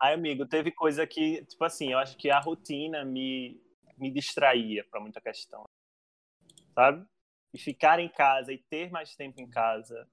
[0.00, 3.60] Ai, amigo, teve coisa que, tipo assim, eu acho que a rotina me
[3.96, 5.64] me distraía para muita questão.
[6.74, 7.06] Sabe?
[7.52, 10.06] E ficar em casa e ter mais tempo em casa,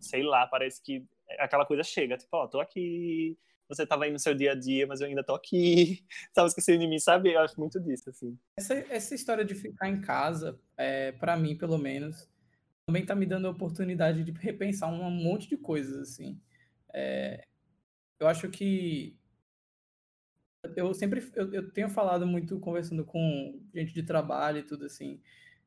[0.00, 1.06] sei lá, parece que
[1.38, 4.54] aquela coisa chega, tipo, ó, oh, tô aqui, você tava aí no seu dia a
[4.54, 7.32] dia, mas eu ainda tô aqui, tava esquecendo de mim, sabe?
[7.32, 8.38] Eu acho muito disso, assim.
[8.56, 12.28] Essa, essa história de ficar em casa, é, para mim, pelo menos,
[12.86, 16.40] também tá me dando a oportunidade de repensar um monte de coisas, assim.
[16.94, 17.44] É,
[18.18, 19.16] eu acho que
[20.74, 25.20] eu sempre eu, eu, tenho falado muito conversando com gente de trabalho e tudo assim,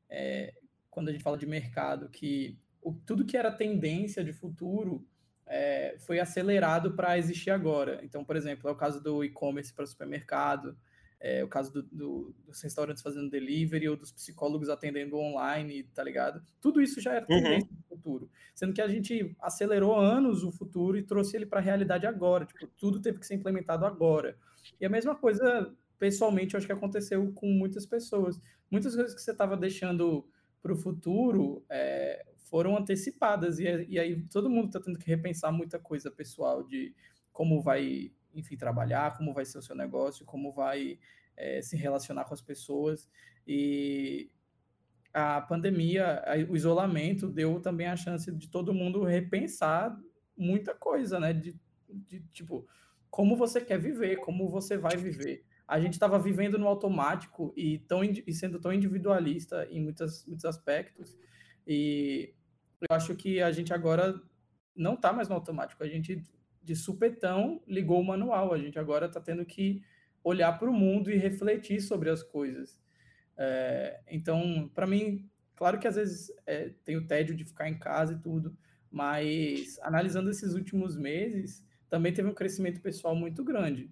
[0.08, 0.54] é,
[0.90, 5.06] quando a gente fala de mercado, que o, tudo que era tendência de futuro
[5.52, 8.00] é, foi acelerado para existir agora.
[8.02, 10.74] Então, por exemplo, é o caso do e-commerce para supermercado,
[11.20, 16.02] é o caso do, do, dos restaurantes fazendo delivery ou dos psicólogos atendendo online, tá
[16.02, 16.42] ligado?
[16.58, 17.36] Tudo isso já era uhum.
[17.36, 17.76] tendência uhum.
[17.76, 18.30] do futuro.
[18.54, 22.46] Sendo que a gente acelerou anos o futuro e trouxe ele para a realidade agora.
[22.46, 24.36] Tipo, tudo teve que ser implementado agora.
[24.80, 28.40] E a mesma coisa, pessoalmente, eu acho que aconteceu com muitas pessoas.
[28.70, 30.26] Muitas coisas que você estava deixando
[30.62, 33.58] para o futuro é, foram antecipadas.
[33.58, 36.94] E, e aí todo mundo está tendo que repensar muita coisa pessoal de
[37.32, 40.98] como vai, enfim, trabalhar, como vai ser o seu negócio, como vai
[41.34, 43.08] é, se relacionar com as pessoas.
[43.46, 44.30] E
[45.14, 49.98] a pandemia, o isolamento deu também a chance de todo mundo repensar
[50.36, 51.32] muita coisa, né?
[51.32, 52.68] De, de tipo,
[53.08, 55.42] como você quer viver, como você vai viver.
[55.66, 60.44] A gente estava vivendo no automático e, tão, e sendo tão individualista em muitos, muitos
[60.44, 61.16] aspectos.
[61.66, 62.34] E
[62.88, 64.20] eu acho que a gente agora
[64.74, 65.82] não está mais no automático.
[65.82, 66.22] A gente,
[66.62, 68.52] de supetão, ligou o manual.
[68.52, 69.82] A gente agora está tendo que
[70.24, 72.80] olhar para o mundo e refletir sobre as coisas.
[73.36, 77.78] É, então, para mim, claro que às vezes é, tem o tédio de ficar em
[77.78, 78.56] casa e tudo,
[78.90, 83.90] mas analisando esses últimos meses, também teve um crescimento pessoal muito grande.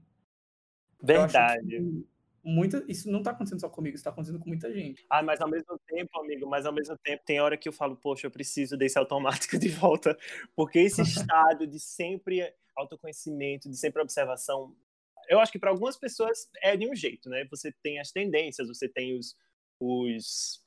[1.03, 2.05] Verdade.
[2.43, 5.05] Muita, isso não está acontecendo só comigo, está acontecendo com muita gente.
[5.11, 7.97] Ah, mas ao mesmo tempo, amigo, mas ao mesmo tempo tem hora que eu falo,
[7.97, 10.17] poxa, eu preciso desse automático de volta,
[10.57, 14.75] porque esse estado de sempre autoconhecimento, de sempre observação,
[15.29, 17.47] eu acho que para algumas pessoas é de um jeito, né?
[17.51, 19.37] Você tem as tendências, você tem os,
[19.79, 20.63] os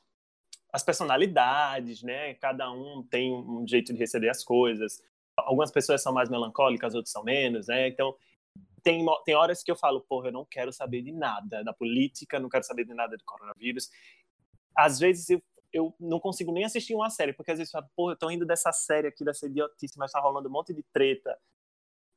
[0.72, 2.34] as personalidades, né?
[2.36, 5.02] Cada um tem um jeito de receber as coisas
[5.38, 7.88] algumas pessoas são mais melancólicas, outras são menos, né?
[7.88, 8.16] Então,
[8.84, 12.40] tem, tem horas que eu falo, porra, eu não quero saber de nada da política,
[12.40, 13.90] não quero saber de nada do coronavírus.
[14.76, 15.42] Às vezes eu,
[15.72, 18.30] eu não consigo nem assistir uma série, porque às vezes eu falo, porra, eu tô
[18.30, 21.38] indo dessa série aqui, dessa idiotice, mas tá rolando um monte de treta,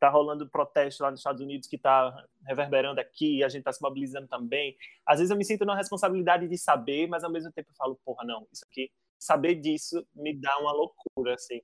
[0.00, 3.80] tá rolando protesto lá nos Estados Unidos que tá reverberando aqui, a gente tá se
[3.80, 4.76] mobilizando também.
[5.06, 7.98] Às vezes eu me sinto na responsabilidade de saber, mas ao mesmo tempo eu falo,
[8.04, 11.60] porra, não, isso aqui, saber disso me dá uma loucura, assim.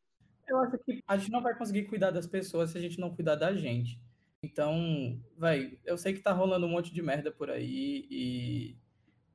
[0.47, 3.15] Eu acho que a gente não vai conseguir cuidar das pessoas se a gente não
[3.15, 4.01] cuidar da gente.
[4.45, 8.77] Então, vai, eu sei que tá rolando um monte de merda por aí e,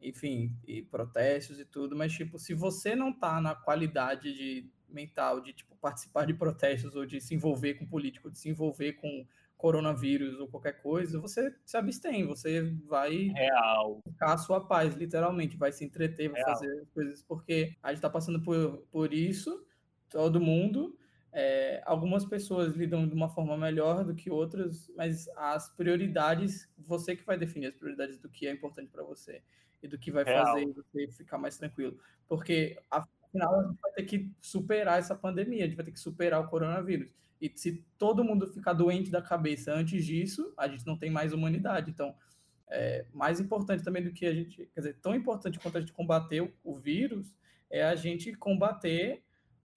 [0.01, 5.41] enfim, e protestos e tudo, mas, tipo, se você não tá na qualidade de mental
[5.41, 9.25] de, tipo, participar de protestos ou de se envolver com político, de se envolver com
[9.57, 14.01] coronavírus ou qualquer coisa, você se abstém, você vai Real.
[14.07, 16.37] ficar a sua paz, literalmente, vai se entreter, vai Real.
[16.39, 19.65] fazer coisas, porque a gente tá passando por, por isso,
[20.09, 20.97] todo mundo.
[21.39, 27.15] É, algumas pessoas lidam de uma forma melhor do que outras, mas as prioridades, você
[27.15, 29.43] que vai definir as prioridades do que é importante para você
[29.83, 30.47] e do que vai Real.
[30.47, 31.95] fazer você ficar mais tranquilo.
[32.27, 35.99] Porque, afinal, a gente vai ter que superar essa pandemia, a gente vai ter que
[35.99, 37.13] superar o coronavírus.
[37.39, 41.33] E se todo mundo ficar doente da cabeça antes disso, a gente não tem mais
[41.33, 41.91] humanidade.
[41.91, 42.15] Então,
[42.67, 45.93] é, mais importante também do que a gente, quer dizer, tão importante quanto a gente
[45.93, 47.37] combater o, o vírus,
[47.69, 49.21] é a gente combater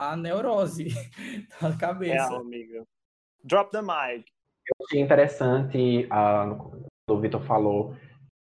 [0.01, 0.89] a neurose
[1.61, 2.33] da cabeça.
[2.33, 2.85] É, amiga.
[3.45, 4.25] Drop the mic.
[4.67, 7.95] Eu achei interessante uh, o Vitor falou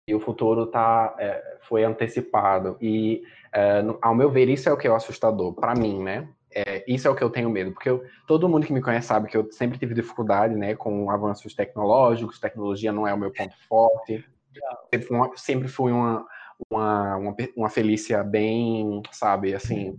[0.07, 2.77] que o futuro tá, é, foi antecipado.
[2.81, 6.01] E, é, no, ao meu ver, isso é o que é o assustador, para mim,
[6.01, 6.29] né?
[6.51, 9.07] É, isso é o que eu tenho medo, porque eu, todo mundo que me conhece
[9.07, 13.31] sabe que eu sempre tive dificuldade né, com avanços tecnológicos, tecnologia não é o meu
[13.31, 14.25] ponto forte.
[14.91, 16.25] Sempre fui uma, sempre fui uma,
[16.71, 19.95] uma, uma, uma Felícia bem, sabe, assim,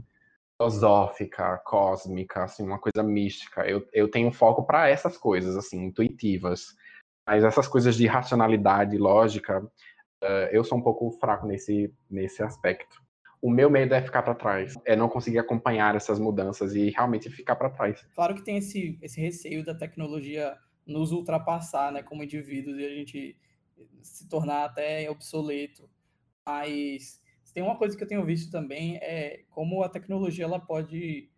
[0.60, 3.66] filosófica, cósmica, assim, uma coisa mística.
[3.66, 6.76] Eu, eu tenho foco para essas coisas, assim, intuitivas.
[7.26, 13.00] Mas essas coisas de racionalidade, lógica, uh, eu sou um pouco fraco nesse, nesse aspecto.
[13.40, 17.30] O meu medo é ficar para trás, é não conseguir acompanhar essas mudanças e realmente
[17.30, 18.06] ficar para trás.
[18.14, 22.90] Claro que tem esse, esse receio da tecnologia nos ultrapassar, né, como indivíduos e a
[22.90, 23.36] gente
[24.02, 25.88] se tornar até obsoleto.
[26.44, 27.19] Mas
[27.52, 31.30] tem uma coisa que eu tenho visto também é como a tecnologia ela pode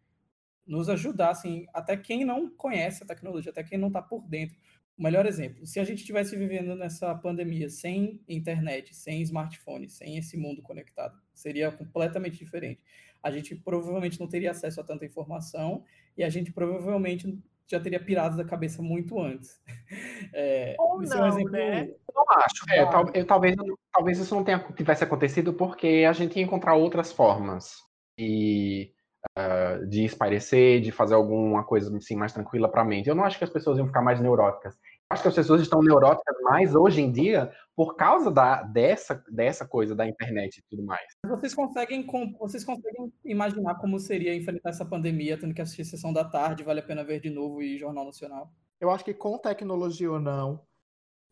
[0.66, 4.56] nos ajudar, assim, até quem não conhece a tecnologia, até quem não está por dentro.
[4.96, 10.16] O melhor exemplo, se a gente estivesse vivendo nessa pandemia sem internet, sem smartphone, sem
[10.16, 12.80] esse mundo conectado, seria completamente diferente.
[13.22, 15.84] A gente provavelmente não teria acesso a tanta informação
[16.16, 17.38] e a gente provavelmente
[17.70, 19.60] já teria pirado da cabeça muito antes.
[20.34, 21.50] É, Ou não, é um exemplo...
[21.50, 21.82] né?
[21.82, 22.64] Eu não acho.
[22.70, 23.54] É, tal, eu, talvez,
[23.92, 27.76] talvez isso não tenha, tivesse acontecido porque a gente ia encontrar outras formas
[28.18, 28.90] de,
[29.38, 33.10] uh, de espairecer, de fazer alguma coisa assim, mais tranquila para a mente.
[33.10, 34.74] Eu não acho que as pessoas iam ficar mais neuróticas
[35.12, 39.66] acho que as pessoas estão neuróticas mais hoje em dia por causa da, dessa, dessa
[39.66, 41.06] coisa da internet e tudo mais.
[41.26, 42.06] Vocês conseguem,
[42.38, 46.80] vocês conseguem imaginar como seria enfrentar essa pandemia, tendo que assistir Sessão da Tarde, Vale
[46.80, 48.50] a Pena Ver de Novo e Jornal Nacional?
[48.80, 50.60] Eu acho que com tecnologia ou não,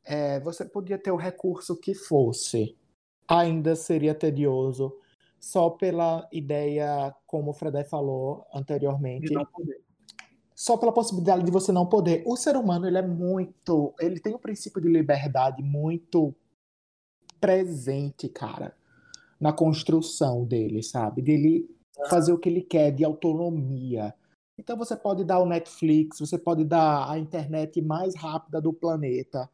[0.04, 2.76] é, você podia ter o recurso que fosse.
[3.26, 4.96] Ainda seria tedioso,
[5.38, 9.80] só pela ideia, como o Fredé falou anteriormente, de não poder
[10.60, 12.22] só pela possibilidade de você não poder.
[12.26, 13.94] O ser humano, ele é muito.
[13.98, 16.34] Ele tem um princípio de liberdade muito
[17.40, 18.76] presente, cara,
[19.40, 21.22] na construção dele, sabe?
[21.22, 21.66] Dele
[22.10, 24.14] fazer o que ele quer, de autonomia.
[24.58, 29.48] Então você pode dar o Netflix, você pode dar a internet mais rápida do planeta.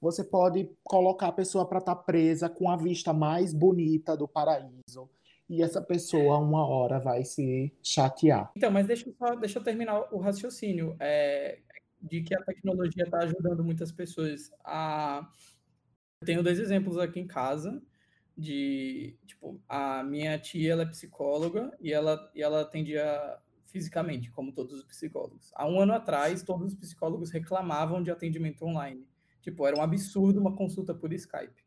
[0.00, 4.28] Você pode colocar a pessoa para estar tá presa com a vista mais bonita do
[4.28, 5.10] paraíso
[5.52, 8.50] e essa pessoa uma hora vai se chatear.
[8.56, 11.58] Então, mas deixa eu, só, deixa eu terminar o raciocínio é,
[12.00, 15.28] de que a tecnologia está ajudando muitas pessoas a.
[16.22, 17.82] Eu tenho dois exemplos aqui em casa
[18.34, 23.36] de tipo a minha tia ela é psicóloga e ela e ela atendia
[23.66, 28.64] fisicamente como todos os psicólogos há um ano atrás todos os psicólogos reclamavam de atendimento
[28.64, 29.06] online
[29.42, 31.61] tipo era um absurdo uma consulta por Skype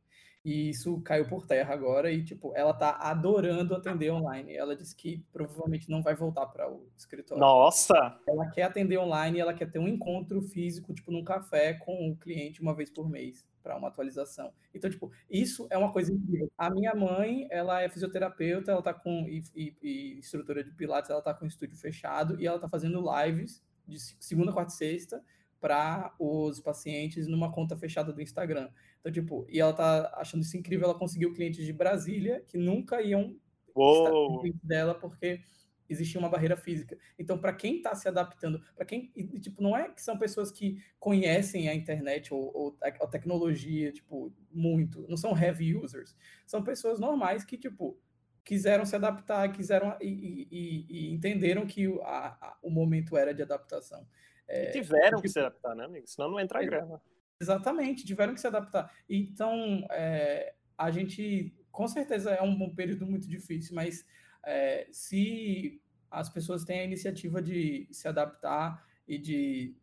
[0.45, 4.55] e isso caiu por terra agora e, tipo, ela tá adorando atender online.
[4.55, 7.41] Ela disse que provavelmente não vai voltar para o escritório.
[7.41, 7.95] Nossa!
[8.27, 12.11] Ela quer atender online e ela quer ter um encontro físico, tipo, num café com
[12.11, 14.53] o cliente uma vez por mês para uma atualização.
[14.71, 16.51] Então, tipo, isso é uma coisa incrível.
[16.55, 21.09] A minha mãe, ela é fisioterapeuta, ela tá com e, e, e instrutora de pilates,
[21.09, 25.23] ela tá com estúdio fechado e ela tá fazendo lives de segunda, quarta e sexta
[25.59, 28.69] para os pacientes numa conta fechada do Instagram.
[28.99, 33.01] Então, tipo, e ela tá achando isso incrível, ela conseguiu clientes de Brasília que nunca
[33.01, 33.35] iam
[33.75, 34.45] Uou.
[34.45, 35.41] estar dela porque
[35.89, 36.97] existia uma barreira física.
[37.17, 40.51] Então, para quem está se adaptando, para quem, e, tipo, não é que são pessoas
[40.51, 46.15] que conhecem a internet ou, ou a, a, tecnologia, tipo, muito, não são heavy users,
[46.45, 47.99] são pessoas normais que, tipo,
[48.43, 53.41] quiseram se adaptar, quiseram e, e, e entenderam que o, a, o momento era de
[53.41, 54.05] adaptação.
[54.47, 56.07] É, tiveram que se adaptar, né, amigo?
[56.07, 57.01] Senão não entra a grana.
[57.39, 58.93] Exatamente, tiveram que se adaptar.
[59.09, 64.05] Então, é, a gente, com certeza, é um, período muito difícil, mas
[64.45, 69.75] é, se as pessoas têm a iniciativa de se adaptar e de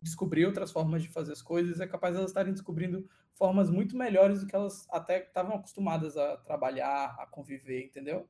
[0.00, 3.96] descobrir outras formas de fazer as coisas, é capaz de elas estarem descobrindo formas muito
[3.96, 8.28] melhores do que elas até estavam acostumadas a trabalhar, a conviver, entendeu?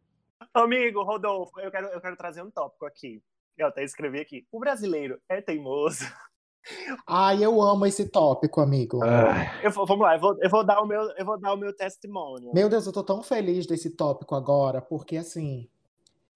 [0.53, 3.23] Amigo, Rodolfo, eu quero, eu quero trazer um tópico aqui.
[3.59, 4.47] Eu até escrevi aqui.
[4.53, 6.05] O brasileiro é teimoso.
[7.07, 9.03] Ai, eu amo esse tópico, amigo.
[9.03, 9.61] Ah.
[9.63, 11.75] Eu, vamos lá, eu vou, eu vou, dar o meu, eu vou dar o meu
[11.75, 12.53] testemunho.
[12.55, 15.69] Meu Deus, eu tô tão feliz desse tópico agora, porque assim,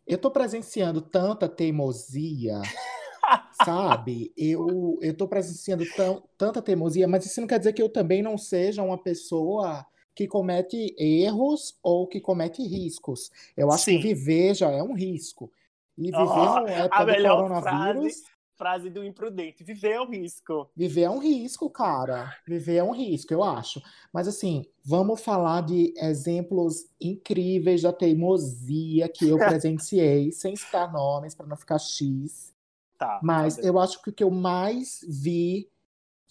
[0.06, 2.60] eu tô presenciando tanta teimosia,
[3.64, 4.32] sabe?
[4.36, 8.22] Eu, eu tô presenciando tão, tanta teimosia, mas isso não quer dizer que eu também
[8.22, 13.30] não seja uma pessoa que comete erros ou que comete riscos.
[13.56, 13.98] Eu acho Sim.
[13.98, 15.52] que viver já é um risco.
[15.98, 18.14] E viver oh, época do coronavírus.
[18.14, 19.64] Frase frase do imprudente.
[19.64, 20.70] Viver é um risco.
[20.76, 22.32] Viver é um risco, cara.
[22.46, 23.82] Viver é um risco, eu acho.
[24.12, 31.34] Mas assim, vamos falar de exemplos incríveis da teimosia que eu presenciei, sem citar nomes,
[31.34, 32.54] para não ficar X.
[32.96, 35.68] Tá, Mas tá eu acho que o que eu mais vi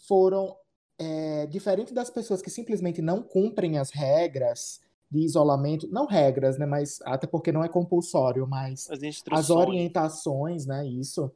[0.08, 0.56] foram,
[0.98, 4.80] é, diferente das pessoas que simplesmente não cumprem as regras
[5.12, 9.00] de isolamento, não regras, né, mas até porque não é compulsório, mas as,
[9.32, 11.30] as orientações, né, isso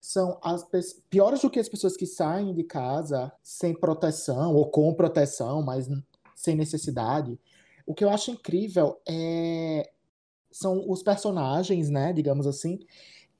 [0.00, 0.64] são as
[1.10, 5.88] piores do que as pessoas que saem de casa sem proteção ou com proteção, mas
[6.36, 7.38] sem necessidade.
[7.84, 9.90] O que eu acho incrível é
[10.50, 12.78] são os personagens, né, digamos assim,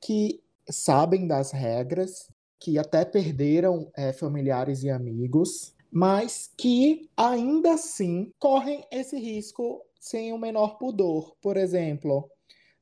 [0.00, 8.32] que sabem das regras, que até perderam é, familiares e amigos, mas que ainda assim
[8.38, 11.36] correm esse risco sem o menor pudor.
[11.40, 12.30] Por exemplo,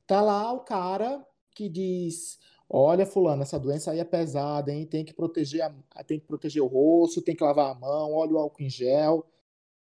[0.05, 2.37] tá lá o cara que diz:
[2.69, 4.85] Olha, fulano, essa doença aí é pesada, hein?
[4.85, 8.33] Tem que proteger, a, tem que proteger o rosto, tem que lavar a mão, olha
[8.33, 9.25] o álcool em gel,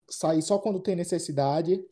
[0.08, 1.82] sair só quando tem necessidade.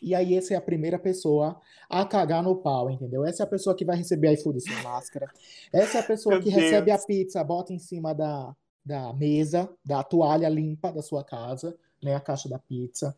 [0.00, 3.24] E aí, essa é a primeira pessoa a cagar no pau, entendeu?
[3.24, 5.30] Essa é a pessoa que vai receber iFood sem máscara.
[5.72, 6.60] Essa é a pessoa Meu que Deus.
[6.60, 11.76] recebe a pizza, bota em cima da, da mesa, da toalha limpa da sua casa,
[12.02, 12.14] né?
[12.14, 13.16] A caixa da pizza.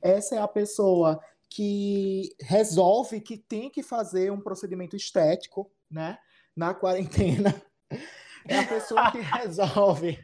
[0.00, 6.18] Essa é a pessoa que resolve que tem que fazer um procedimento estético, né?
[6.56, 7.54] Na quarentena.
[8.46, 10.18] É a pessoa que resolve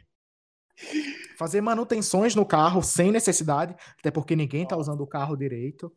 [1.37, 5.91] fazer manutenções no carro sem necessidade, até porque ninguém está usando o carro direito.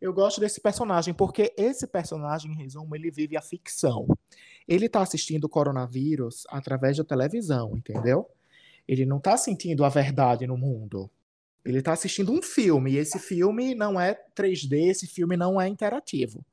[0.00, 4.06] Eu gosto desse personagem porque esse personagem, em resumo, ele vive a ficção.
[4.70, 8.30] Ele está assistindo o coronavírus através da televisão, entendeu?
[8.86, 11.10] Ele não está sentindo a verdade no mundo.
[11.64, 15.66] Ele está assistindo um filme e esse filme não é 3D, esse filme não é
[15.66, 16.46] interativo.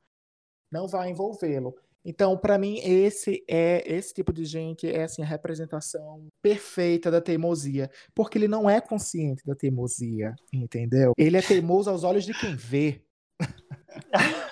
[0.68, 1.76] Não vai envolvê-lo.
[2.04, 7.20] Então, para mim, esse é esse tipo de gente é assim a representação perfeita da
[7.20, 11.12] teimosia, porque ele não é consciente da teimosia, entendeu?
[11.16, 13.00] Ele é teimoso aos olhos de quem vê.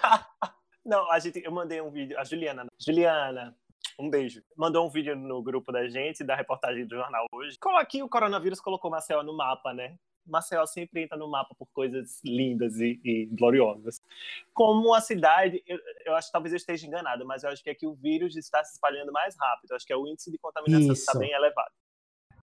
[0.87, 3.57] não, a gente, eu mandei um vídeo, a Juliana, Juliana,
[3.99, 4.43] um beijo.
[4.57, 7.59] Mandou um vídeo no grupo da gente, da reportagem do jornal hoje.
[7.79, 9.99] Aqui o coronavírus colocou Marcel no mapa, né?
[10.27, 14.03] Maceió sempre entra no mapa por coisas lindas e, e gloriosas.
[14.53, 17.71] Como a cidade, eu, eu, acho que talvez eu esteja enganado, mas eu acho que
[17.71, 19.71] é que o vírus está se espalhando mais rápido.
[19.71, 21.73] Eu acho que é o índice de contaminação está bem elevado.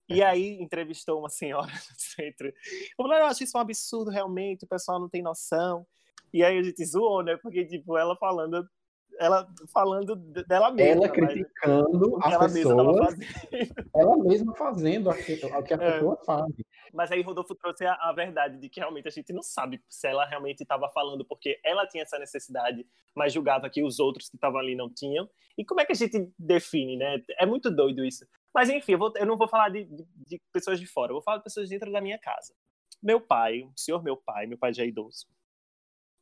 [0.09, 2.49] E aí entrevistou uma senhora no centro.
[2.49, 2.55] Eu
[2.97, 5.87] falei, eu acho isso um absurdo realmente, o pessoal não tem noção.
[6.33, 7.37] E aí a gente zoou, né?
[7.37, 8.69] Porque, tipo, ela falando
[9.19, 11.05] ela falando dela mesma.
[11.05, 13.09] Ela criticando a ela pessoa.
[13.95, 15.93] Ela mesma fazendo o que a é.
[15.93, 16.53] pessoa faz.
[16.93, 20.07] Mas aí Rodolfo trouxe a, a, verdade de que realmente a gente não sabe se
[20.07, 24.37] ela realmente estava falando porque ela tinha essa necessidade, mas julgava que os outros que
[24.37, 25.29] estavam ali não tinham.
[25.59, 27.23] E como é que a gente define, né?
[27.39, 28.27] É muito doido isso.
[28.55, 31.17] Mas enfim, eu, vou, eu não vou falar de, de, de, pessoas de fora, eu
[31.17, 32.55] vou falar de pessoas dentro da minha casa.
[33.03, 35.27] Meu pai, o senhor meu pai, meu pai já é idoso,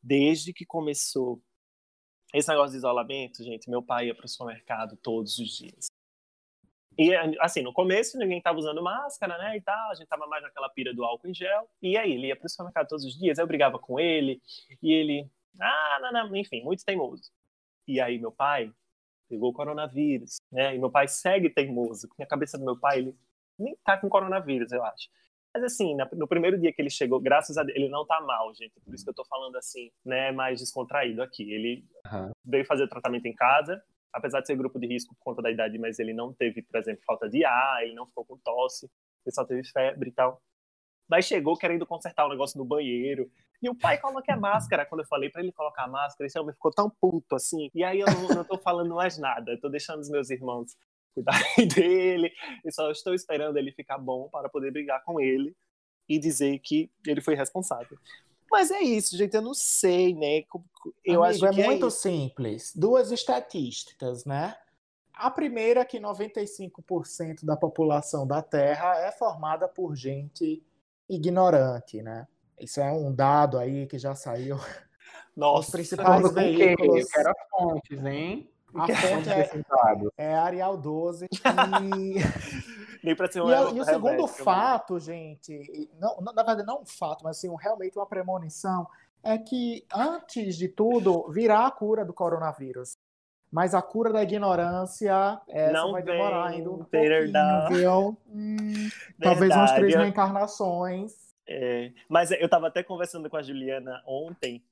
[0.04, 1.42] desde que começou
[2.32, 5.86] esse negócio de isolamento, gente, meu pai ia para o supermercado todos os dias.
[6.96, 10.42] E, assim, no começo ninguém tava usando máscara, né, e tal, a gente tava mais
[10.42, 11.68] naquela pira do álcool em gel.
[11.80, 14.40] E aí, ele ia pro supermercado todos os dias, eu brigava com ele,
[14.82, 15.28] e ele,
[15.60, 17.32] ah, não, não, enfim, muito teimoso.
[17.86, 18.72] E aí, meu pai
[19.28, 22.08] pegou o coronavírus, né, e meu pai segue teimoso.
[22.18, 23.16] Na cabeça do meu pai, ele
[23.58, 25.08] nem tá com coronavírus, eu acho.
[25.54, 28.52] Mas assim, no primeiro dia que ele chegou, graças a Deus, ele não tá mal,
[28.54, 28.72] gente.
[28.80, 31.48] Por isso que eu tô falando assim, né, mais descontraído aqui.
[31.52, 32.32] Ele uhum.
[32.44, 33.80] veio fazer tratamento em casa,
[34.12, 36.76] apesar de ser grupo de risco por conta da idade, mas ele não teve, por
[36.76, 38.90] exemplo, falta de ar, ele não ficou com tosse,
[39.24, 40.42] ele só teve febre e tal.
[41.08, 43.30] Mas chegou querendo consertar o negócio no banheiro.
[43.62, 44.84] E o pai coloca a máscara.
[44.84, 47.70] Quando eu falei para ele colocar a máscara, esse homem ficou tão puto assim.
[47.74, 49.52] E aí eu não, não tô falando mais nada.
[49.52, 50.76] Eu tô deixando os meus irmãos
[51.14, 52.32] cuidarem dele.
[52.64, 55.56] E só estou esperando ele ficar bom para poder brigar com ele
[56.08, 57.96] e dizer que ele foi responsável.
[58.50, 59.34] Mas é isso, gente.
[59.34, 60.44] Eu não sei, né?
[61.04, 62.00] Eu Amigo, acho que é, é muito isso.
[62.00, 62.72] simples.
[62.74, 64.56] Duas estatísticas, né?
[65.12, 70.62] A primeira é que 95% da população da Terra é formada por gente
[71.08, 72.26] ignorante, né?
[72.58, 74.58] Isso é um dado aí que já saiu.
[75.36, 77.00] Nossa, os principais veículos.
[77.00, 78.50] Eu quero as fontes, hein?
[78.74, 79.50] A fonte é,
[80.18, 81.28] é Arial 12.
[81.94, 83.04] E...
[83.04, 87.22] Nem ser um e, e o segundo fato, gente, não, na verdade não um fato,
[87.22, 88.86] mas assim, realmente uma premonição,
[89.22, 92.96] é que antes de tudo virá a cura do coronavírus.
[93.52, 98.18] Mas a cura da ignorância, essa não vai demorar ainda um pouquinho, viu?
[98.26, 98.88] Hum,
[99.22, 101.12] talvez umas três reencarnações.
[101.46, 104.64] É, mas eu estava até conversando com a Juliana ontem,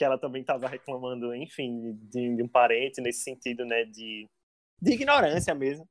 [0.00, 4.26] que ela também estava reclamando, enfim, de, de, um parente nesse sentido, né, de,
[4.80, 5.86] de ignorância mesmo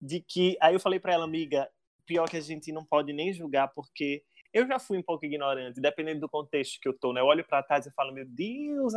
[0.00, 0.56] de que.
[0.60, 1.68] Aí eu falei para ela, amiga,
[2.06, 4.22] pior que a gente não pode nem julgar, porque
[4.52, 7.22] eu já fui um pouco ignorante, dependendo do contexto que eu tô, né?
[7.22, 8.92] Eu olho para trás e falo, meu Deus,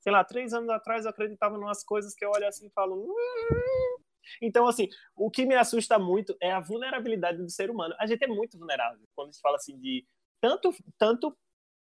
[0.00, 2.70] sei lá, três anos atrás eu acreditava em umas coisas que eu olho assim e
[2.70, 3.04] falo.
[3.04, 4.02] Hum".
[4.40, 7.94] Então, assim, o que me assusta muito é a vulnerabilidade do ser humano.
[8.00, 10.06] A gente é muito vulnerável quando gente fala assim de
[10.40, 11.36] tanto, tanto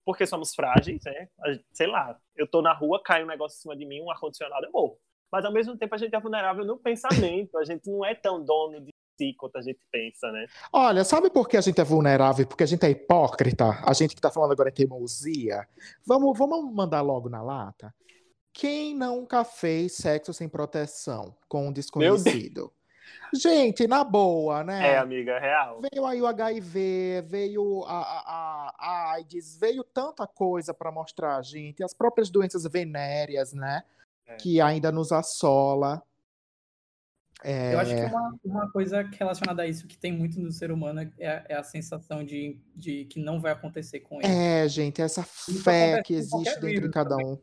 [0.06, 1.28] porque somos frágeis, né?
[1.72, 4.66] Sei lá, eu tô na rua, cai um negócio em cima de mim, um ar-condicionado,
[4.66, 4.98] eu morro
[5.32, 8.44] mas ao mesmo tempo a gente é vulnerável no pensamento, a gente não é tão
[8.44, 10.46] dono de si quanto a gente pensa, né?
[10.74, 12.46] Olha, sabe por que a gente é vulnerável?
[12.46, 13.82] Porque a gente é hipócrita?
[13.86, 15.66] A gente que tá falando agora em teimosia.
[16.06, 17.94] Vamos, vamos mandar logo na lata?
[18.54, 22.74] Quem nunca fez sexo sem proteção com um desconhecido?
[23.34, 24.94] Gente, na boa, né?
[24.94, 25.82] É, amiga, real.
[25.82, 31.42] Veio aí o HIV, veio a, a, a AIDS, veio tanta coisa para mostrar a
[31.42, 33.84] gente, as próprias doenças venéreas, né?
[34.28, 34.36] É.
[34.36, 36.04] Que ainda nos assola.
[37.44, 40.72] É, Eu acho que uma, uma coisa relacionada a isso que tem muito no ser
[40.72, 44.28] humano é, é a sensação de, de que não vai acontecer com ele.
[44.32, 47.26] é, gente, essa fé que existe dentro de cada também.
[47.26, 47.40] um.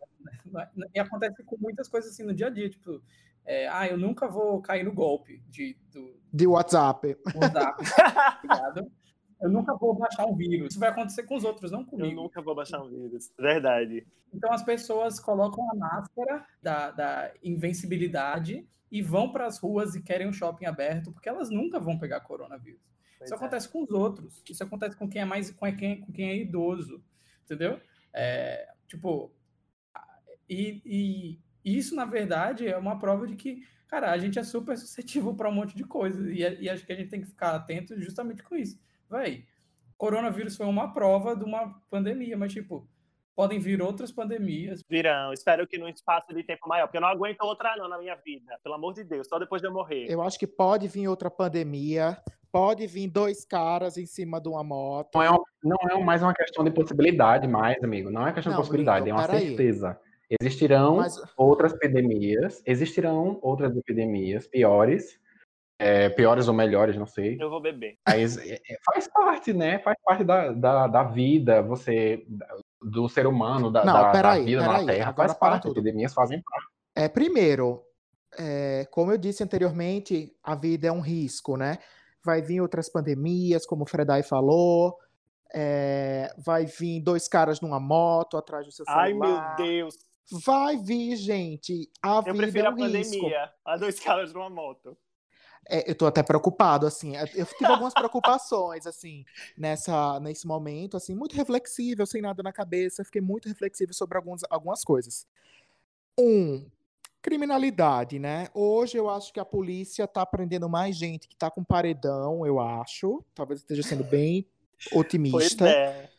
[0.94, 3.02] E acontece com muitas coisas assim no dia a dia, tipo,
[3.48, 7.16] é, ah, eu nunca vou cair no golpe de, do De WhatsApp.
[7.34, 7.82] WhatsApp?
[9.40, 10.72] Eu nunca vou baixar um vírus.
[10.72, 12.22] Isso vai acontecer com os outros, não Eu comigo.
[12.22, 13.32] nunca vou baixar um vírus.
[13.38, 14.04] Verdade.
[14.34, 20.02] Então as pessoas colocam a máscara da, da invencibilidade e vão para as ruas e
[20.02, 22.82] querem um shopping aberto, porque elas nunca vão pegar coronavírus.
[23.16, 23.36] Pois Isso é.
[23.36, 24.42] acontece com os outros.
[24.50, 27.00] Isso acontece com quem é mais com quem, com quem é idoso,
[27.44, 27.80] entendeu?
[28.12, 29.32] É, tipo,
[30.50, 31.40] e, e
[31.76, 35.48] isso na verdade é uma prova de que, cara, a gente é super suscetível para
[35.48, 38.42] um monte de coisa e, e acho que a gente tem que ficar atento justamente
[38.42, 38.78] com isso.
[39.10, 39.44] Véi,
[39.96, 42.86] coronavírus foi uma prova de uma pandemia, mas tipo,
[43.34, 44.82] podem vir outras pandemias.
[44.88, 45.32] Virão.
[45.32, 48.14] Espero que num espaço de tempo maior, porque eu não aguento outra não na minha
[48.16, 48.58] vida.
[48.62, 50.06] Pelo amor de Deus, só depois de eu morrer.
[50.08, 52.16] Eu acho que pode vir outra pandemia,
[52.52, 55.10] pode vir dois caras em cima de uma moto.
[55.14, 58.10] Não é, um- não é mais uma questão de possibilidade mais, amigo.
[58.10, 59.48] Não é questão Não, de possibilidade, é uma peraí.
[59.48, 59.98] certeza.
[60.40, 65.18] Existirão Mas outras epidemias, existirão outras epidemias piores,
[65.78, 67.36] é, piores ou melhores, não sei.
[67.40, 67.96] Eu vou beber.
[68.06, 69.78] Mas é, é, faz parte, né?
[69.78, 72.26] Faz parte da, da, da vida, você,
[72.82, 75.62] do ser humano, da, Não, da, da peraí, vida na Terra, agora faz parte.
[75.62, 75.78] tudo.
[75.80, 76.66] Epidemias fazem parte.
[76.96, 77.82] É, primeiro,
[78.38, 81.78] é, como eu disse anteriormente, a vida é um risco, né?
[82.24, 84.98] Vai vir outras pandemias, como o Fredai falou.
[85.54, 89.56] é, vai vir dois caras numa moto atrás do seu Ai, celular.
[89.58, 89.94] meu Deus.
[90.30, 91.90] Vai vir, gente.
[92.02, 93.12] A Eu vida prefiro é a um risco.
[93.14, 93.52] pandemia.
[93.64, 94.96] A dois caras numa moto.
[95.68, 97.14] É, eu tô até preocupado, assim.
[97.16, 99.24] Eu tive algumas preocupações, assim,
[99.56, 103.04] nessa, nesse momento, assim, muito reflexível, sem nada na cabeça.
[103.04, 105.26] Fiquei muito reflexivo sobre alguns, algumas coisas.
[106.18, 106.66] Um,
[107.20, 108.48] criminalidade, né?
[108.54, 112.58] Hoje eu acho que a polícia tá prendendo mais gente que tá com paredão, eu
[112.60, 113.22] acho.
[113.34, 114.46] Talvez esteja sendo bem
[114.90, 115.68] Pois otimista.
[115.68, 116.10] é.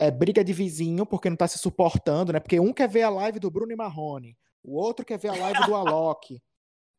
[0.00, 2.38] É briga de vizinho, porque não tá se suportando, né?
[2.38, 5.34] Porque um quer ver a live do Bruno e Marrone, o outro quer ver a
[5.34, 6.40] live do Alok.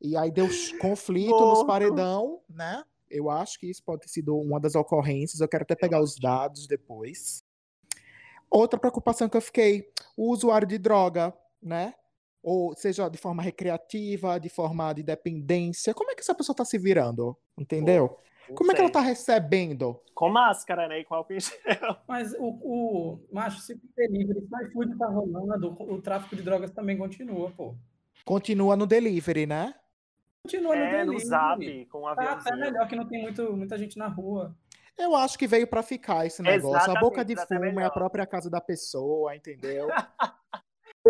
[0.01, 0.47] E aí deu
[0.79, 2.85] conflito nos paredão, né?
[3.09, 5.41] Eu acho que isso pode ter sido uma das ocorrências.
[5.41, 7.43] Eu quero até pegar os dados depois.
[8.49, 11.93] Outra preocupação que eu fiquei, o usuário de droga, né?
[12.41, 15.93] Ou seja, de forma recreativa, de forma de dependência.
[15.93, 17.37] Como é que essa pessoa tá se virando?
[17.57, 18.07] Entendeu?
[18.07, 18.93] Não Como é que ela sei.
[18.93, 19.99] tá recebendo?
[20.13, 20.99] Com máscara, né?
[20.99, 21.55] E com álcool em gel.
[22.07, 26.41] Mas o, o macho, se o delivery, se o iFood tá rolando, o tráfico de
[26.43, 27.75] drogas também continua, pô.
[28.25, 29.73] Continua no delivery, né?
[30.43, 31.25] Continua no É, no delivery.
[31.25, 32.57] zap, com um Tá até aviãozinho.
[32.59, 34.55] melhor que não tem muito, muita gente na rua.
[34.97, 36.91] Eu acho que veio pra ficar esse negócio.
[36.95, 39.87] A boca de Exatamente, até fumo é a própria casa da pessoa, entendeu?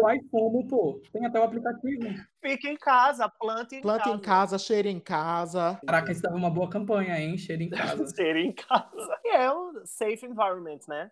[0.02, 2.08] O iPhone, pô, tem até o aplicativo.
[2.42, 4.16] Fica em casa, planta em Planta casa.
[4.16, 5.80] em casa, cheira em casa.
[5.86, 7.38] Caraca, isso dava uma boa campanha, hein?
[7.38, 8.06] Cheiro em casa.
[8.16, 9.20] Ser em casa.
[9.26, 11.12] E é o safe environment, né?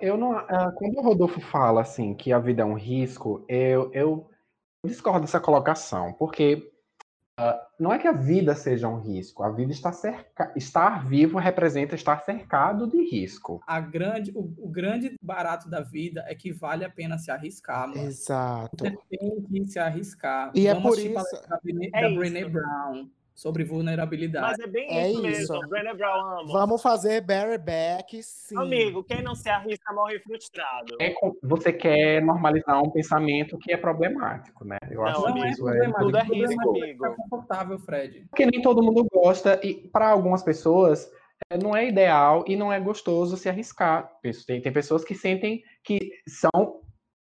[0.00, 3.90] Eu- não, ah, quando o Rodolfo fala assim que a vida é um risco, eu,
[3.92, 4.30] eu
[4.84, 6.70] discordo dessa colocação, porque
[7.78, 11.94] não é que a vida seja um risco, a vida está cerca, estar vivo representa
[11.94, 13.60] estar cercado de risco.
[13.66, 17.88] A grande, o, o grande barato da vida é que vale a pena se arriscar,
[17.88, 18.00] mano.
[18.02, 18.84] Exato.
[18.84, 18.98] Você
[19.48, 20.50] tem que se arriscar.
[20.54, 22.18] E é Vamos por assistir isso- da Brené, É da isso.
[22.18, 23.08] Brené Brown
[23.38, 24.46] sobre vulnerabilidade.
[24.48, 25.52] Mas é bem É isso isso.
[25.52, 25.68] mesmo.
[25.68, 26.52] Brené Brown amo.
[26.52, 28.58] Vamos fazer bareback, sim.
[28.58, 30.96] Amigo, quem não se arrisca morre frustrado.
[31.00, 31.14] É
[31.44, 34.76] você quer normalizar um pensamento que é problemático, né?
[34.90, 35.72] Eu Não, acho Não que é isso é.
[35.72, 36.04] problemático.
[36.04, 37.04] tudo é problema risco, amigo.
[37.04, 38.26] ficar confortável, Fred.
[38.28, 41.08] Porque nem todo mundo gosta, e para algumas pessoas
[41.48, 44.10] é, não é ideal e não é gostoso se arriscar.
[44.48, 46.80] Tem, tem pessoas que sentem que são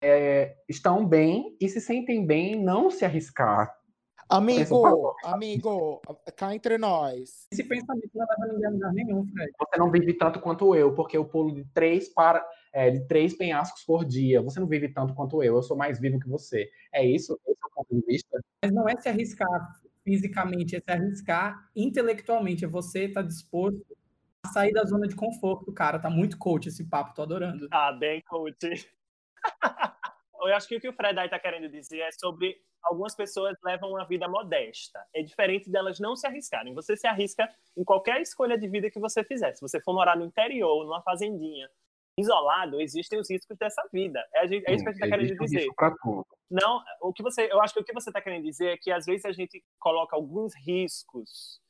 [0.04, 3.72] é, estão bem e se sentem bem em não se arriscar.
[4.32, 6.02] Amigo, amigo,
[6.38, 7.48] cá entre nós.
[7.52, 9.52] Esse pensamento não leva ninguém a lugar nenhum, Fred.
[9.60, 13.36] Você não vive tanto quanto eu, porque eu pulo de três para é, de três
[13.36, 14.42] penhascos por dia.
[14.42, 15.58] Você não vive tanto quanto eu.
[15.58, 16.70] Eu sou mais vivo que você.
[16.94, 17.38] É isso?
[17.46, 18.40] Esse é o ponto de vista?
[18.64, 19.50] Mas não é se arriscar
[20.02, 22.64] fisicamente, é se arriscar intelectualmente.
[22.64, 23.86] É você estar disposto
[24.46, 26.00] a sair da zona de conforto, cara.
[26.00, 27.68] Tá muito coach esse papo, tô adorando.
[27.70, 28.90] Ah, bem coach.
[30.48, 33.58] Eu acho que o que o Fred aí tá querendo dizer é sobre algumas pessoas
[33.64, 35.00] levam uma vida modesta.
[35.14, 36.74] É diferente delas não se arriscarem.
[36.74, 39.54] Você se arrisca em qualquer escolha de vida que você fizer.
[39.54, 41.70] Se você for morar no interior, numa fazendinha,
[42.18, 44.24] isolado, existem os riscos dessa vida.
[44.34, 45.68] É, é isso que a gente está querendo dizer.
[46.50, 48.92] Não, o que você, eu acho que o que você está querendo dizer é que
[48.92, 51.62] às vezes a gente coloca alguns riscos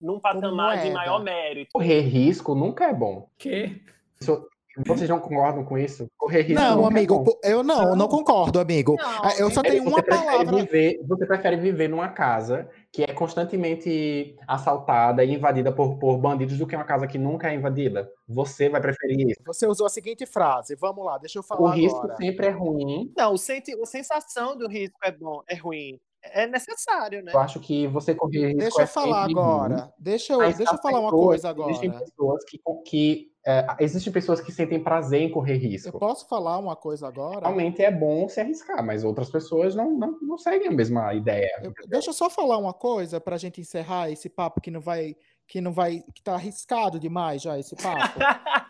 [0.00, 1.72] num patamar de maior mérito.
[1.72, 3.28] Correr risco nunca é bom.
[3.36, 3.82] Que?
[4.20, 4.48] Isso,
[4.86, 6.06] vocês não concordam com isso?
[6.16, 6.62] Correr risco.
[6.62, 8.96] Não, amigo, é eu não, não concordo, amigo.
[8.96, 10.56] Não, ah, eu só tenho uma palavra.
[10.56, 16.58] Viver, você prefere viver numa casa que é constantemente assaltada e invadida por, por bandidos
[16.58, 18.10] do que uma casa que nunca é invadida?
[18.28, 19.40] Você vai preferir isso?
[19.46, 20.74] Você usou a seguinte frase.
[20.76, 21.60] Vamos lá, deixa eu falar.
[21.60, 22.16] O risco agora.
[22.16, 23.12] sempre é ruim.
[23.16, 27.32] Não, o senti a sensação do risco é bom, é ruim é necessário, né?
[27.32, 29.76] Eu acho que você correr risco Deixa eu é falar agora.
[29.76, 31.70] Ruim, deixa eu, deixa eu falar uma coisa agora.
[31.70, 35.88] Existem pessoas que, que é, existem pessoas que sentem prazer em correr risco.
[35.88, 37.46] Eu posso falar uma coisa agora?
[37.46, 41.50] Realmente é bom se arriscar, mas outras pessoas não, não, não seguem a mesma ideia.
[41.62, 44.82] Eu, deixa eu só falar uma coisa para a gente encerrar esse papo que não
[44.82, 45.16] vai
[45.48, 46.04] que não vai.
[46.14, 48.20] que tá arriscado demais já esse papo.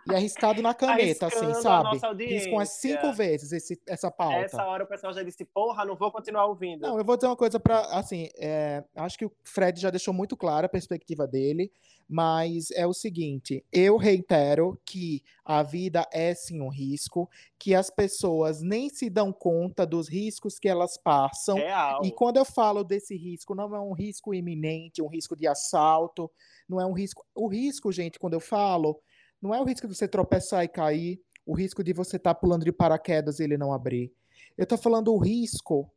[0.09, 1.99] e arriscado na caneta, assim, sabe?
[2.25, 4.37] Risco umas cinco vezes esse, essa pauta.
[4.37, 6.83] Essa hora o pessoal já disse, porra, não vou continuar ouvindo.
[6.83, 10.15] Não, eu vou dizer uma coisa para assim, é, acho que o Fred já deixou
[10.15, 11.73] muito clara a perspectiva dele,
[12.09, 17.27] mas é o seguinte, eu reitero que a vida é sim um risco,
[17.59, 21.57] que as pessoas nem se dão conta dos riscos que elas passam.
[21.57, 22.05] Real.
[22.05, 26.31] E quando eu falo desse risco, não é um risco iminente, um risco de assalto,
[26.69, 27.25] não é um risco.
[27.35, 29.01] O risco, gente, quando eu falo,
[29.41, 32.39] não é o risco de você tropeçar e cair, o risco de você estar tá
[32.39, 34.13] pulando de paraquedas e ele não abrir.
[34.55, 35.91] Eu estou falando o risco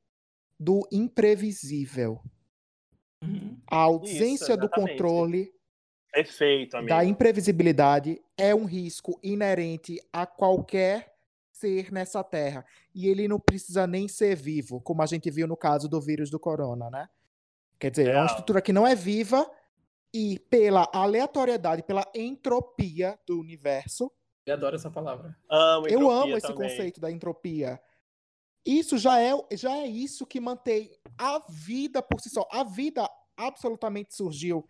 [0.57, 2.21] do imprevisível.
[3.21, 3.57] Uhum.
[3.69, 5.53] A ausência Isso, do controle.
[6.11, 6.89] Perfeito, amigo.
[6.89, 11.13] Da imprevisibilidade é um risco inerente a qualquer
[11.51, 12.65] ser nessa terra.
[12.93, 16.29] E ele não precisa nem ser vivo, como a gente viu no caso do vírus
[16.29, 17.07] do corona, né?
[17.79, 19.49] Quer dizer, é, é uma estrutura que não é viva,
[20.13, 24.11] e pela aleatoriedade, pela entropia do universo.
[24.45, 25.35] Eu adoro essa palavra.
[25.49, 26.69] Amo eu amo esse também.
[26.69, 27.81] conceito da entropia.
[28.65, 32.47] Isso já é, já é isso que mantém a vida por si só.
[32.51, 34.65] A vida absolutamente surgiu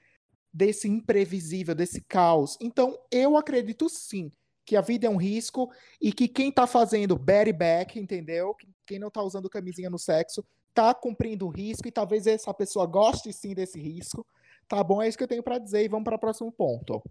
[0.54, 2.58] desse imprevisível, desse caos.
[2.60, 4.32] Então, eu acredito sim
[4.66, 8.56] que a vida é um risco e que quem tá fazendo berry back, entendeu?
[8.86, 12.86] Quem não tá usando camisinha no sexo, tá cumprindo o risco e talvez essa pessoa
[12.86, 14.26] goste sim desse risco.
[14.68, 17.02] Tá bom, é isso que eu tenho para dizer e vamos para o próximo ponto.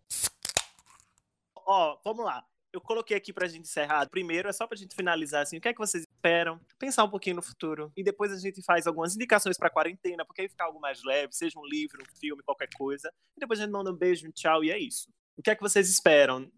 [1.54, 2.44] Ó, vamos lá.
[2.72, 4.08] Eu coloquei aqui pra gente encerrar.
[4.08, 6.60] Primeiro, é só pra gente finalizar assim, o que é que vocês esperam?
[6.78, 7.90] Pensar um pouquinho no futuro.
[7.96, 11.32] E depois a gente faz algumas indicações pra quarentena, porque aí fica algo mais leve,
[11.32, 13.10] seja um livro, um filme, qualquer coisa.
[13.36, 15.08] E depois a gente manda um beijo, um tchau, e é isso.
[15.36, 16.50] O que é que vocês esperam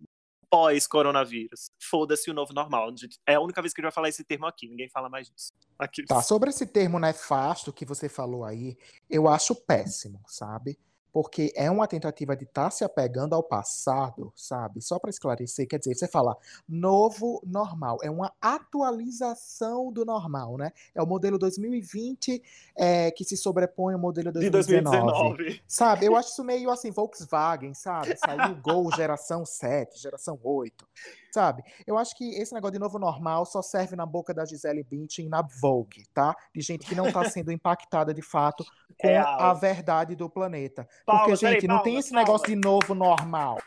[0.50, 1.70] pós-coronavírus.
[1.80, 2.90] Foda-se o novo normal.
[3.26, 5.30] É a única vez que a gente vai falar esse termo aqui, ninguém fala mais
[5.30, 5.50] disso.
[5.78, 6.04] Aqui.
[6.04, 8.76] Tá, sobre esse termo nefasto que você falou aí,
[9.08, 10.78] eu acho péssimo, sabe?
[11.12, 14.80] Porque é uma tentativa de estar tá se apegando ao passado, sabe?
[14.80, 16.36] Só para esclarecer, quer dizer, você fala
[16.68, 20.72] novo normal, é uma atualização do normal, né?
[20.94, 22.42] É o modelo 2020
[22.74, 25.62] é, que se sobrepõe ao modelo 2019, de 2019.
[25.68, 26.06] Sabe?
[26.06, 28.16] Eu acho isso meio assim, Volkswagen, sabe?
[28.16, 30.86] Saiu o Gol geração 7, geração 8
[31.32, 31.62] sabe?
[31.86, 35.28] Eu acho que esse negócio de novo normal só serve na boca da Gisele Bündchen
[35.28, 36.36] na Vogue, tá?
[36.54, 38.64] De gente que não está sendo impactada de fato
[39.00, 40.86] com é a verdade do planeta.
[41.06, 43.58] Porque, gente, não tem esse negócio de novo normal.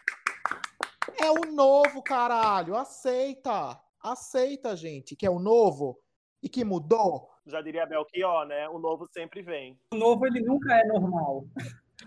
[1.20, 2.76] É o novo, caralho.
[2.76, 3.80] Aceita.
[4.02, 6.00] Aceita, gente, que é o novo
[6.42, 7.30] e que mudou.
[7.48, 8.70] Já diria Belchior, né?
[8.70, 9.80] O novo sempre vem.
[9.92, 11.46] O novo, ele nunca é normal.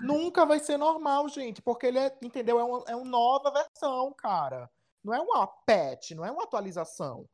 [0.01, 2.61] Nunca vai ser normal, gente, porque ele é, entendeu?
[2.61, 4.71] É uma, é uma nova versão, cara.
[5.05, 7.27] Não é uma patch, não é uma atualização.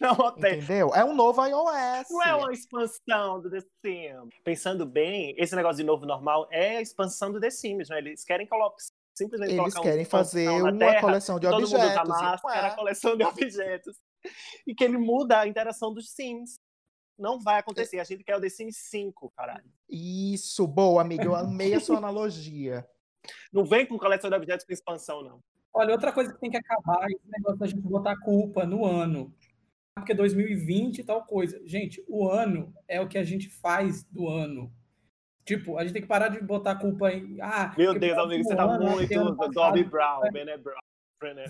[0.00, 0.94] Não, Entendeu?
[0.94, 2.10] É um novo iOS.
[2.10, 4.34] Não é uma expansão do The Sims.
[4.44, 7.98] Pensando bem, esse negócio de novo normal é a expansão do The Sims, né?
[7.98, 8.76] Eles querem colocar
[9.14, 11.94] simplesmente Eles querem um fazer uma terra, coleção de todo objetos.
[11.94, 12.74] Todo mundo usa máscara, é.
[12.74, 13.96] coleção de objetos.
[14.66, 16.58] E que ele muda a interação dos Sims.
[17.18, 18.00] Não vai acontecer.
[18.00, 19.70] A gente quer o The Sims 5, caralho.
[19.88, 21.24] Isso, boa, amiga.
[21.24, 22.86] Eu amei a sua analogia.
[23.52, 25.40] Não vem com coleção de objetos com expansão, não.
[25.72, 28.84] Olha, outra coisa que tem que acabar é esse negócio da gente botar culpa no
[28.84, 29.32] ano.
[29.94, 31.60] Porque 2020 e tal coisa.
[31.64, 34.72] Gente, o ano é o que a gente faz do ano.
[35.44, 37.40] Tipo, a gente tem que parar de botar culpa em.
[37.40, 40.78] Ah, Meu Deus, amigo, você tá muito Dobby Brown, Bené Brown.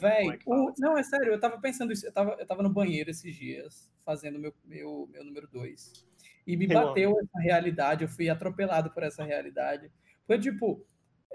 [0.01, 0.73] Véi, o...
[0.79, 3.89] não, é sério, eu tava pensando isso, eu tava, eu tava no banheiro esses dias,
[4.05, 6.05] fazendo meu, meu, meu número 2.
[6.45, 9.89] E me bateu essa realidade, eu fui atropelado por essa realidade.
[10.27, 10.85] Foi tipo,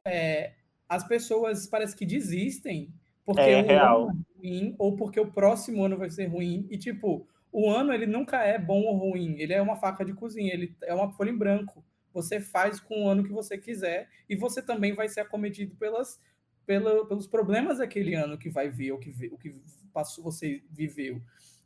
[0.04, 0.54] é,
[0.88, 2.94] as pessoas parece que desistem
[3.26, 4.10] porque é, o real.
[4.10, 6.68] ano é ruim ou porque o próximo ano vai ser ruim.
[6.70, 10.14] E, tipo, o ano ele nunca é bom ou ruim, ele é uma faca de
[10.14, 11.84] cozinha, ele é uma folha em branco.
[12.14, 16.20] Você faz com o ano que você quiser e você também vai ser acometido pelas,
[16.66, 19.56] pela, pelos problemas daquele ano que vai vir, o que, o que
[19.92, 21.22] passou, você viveu.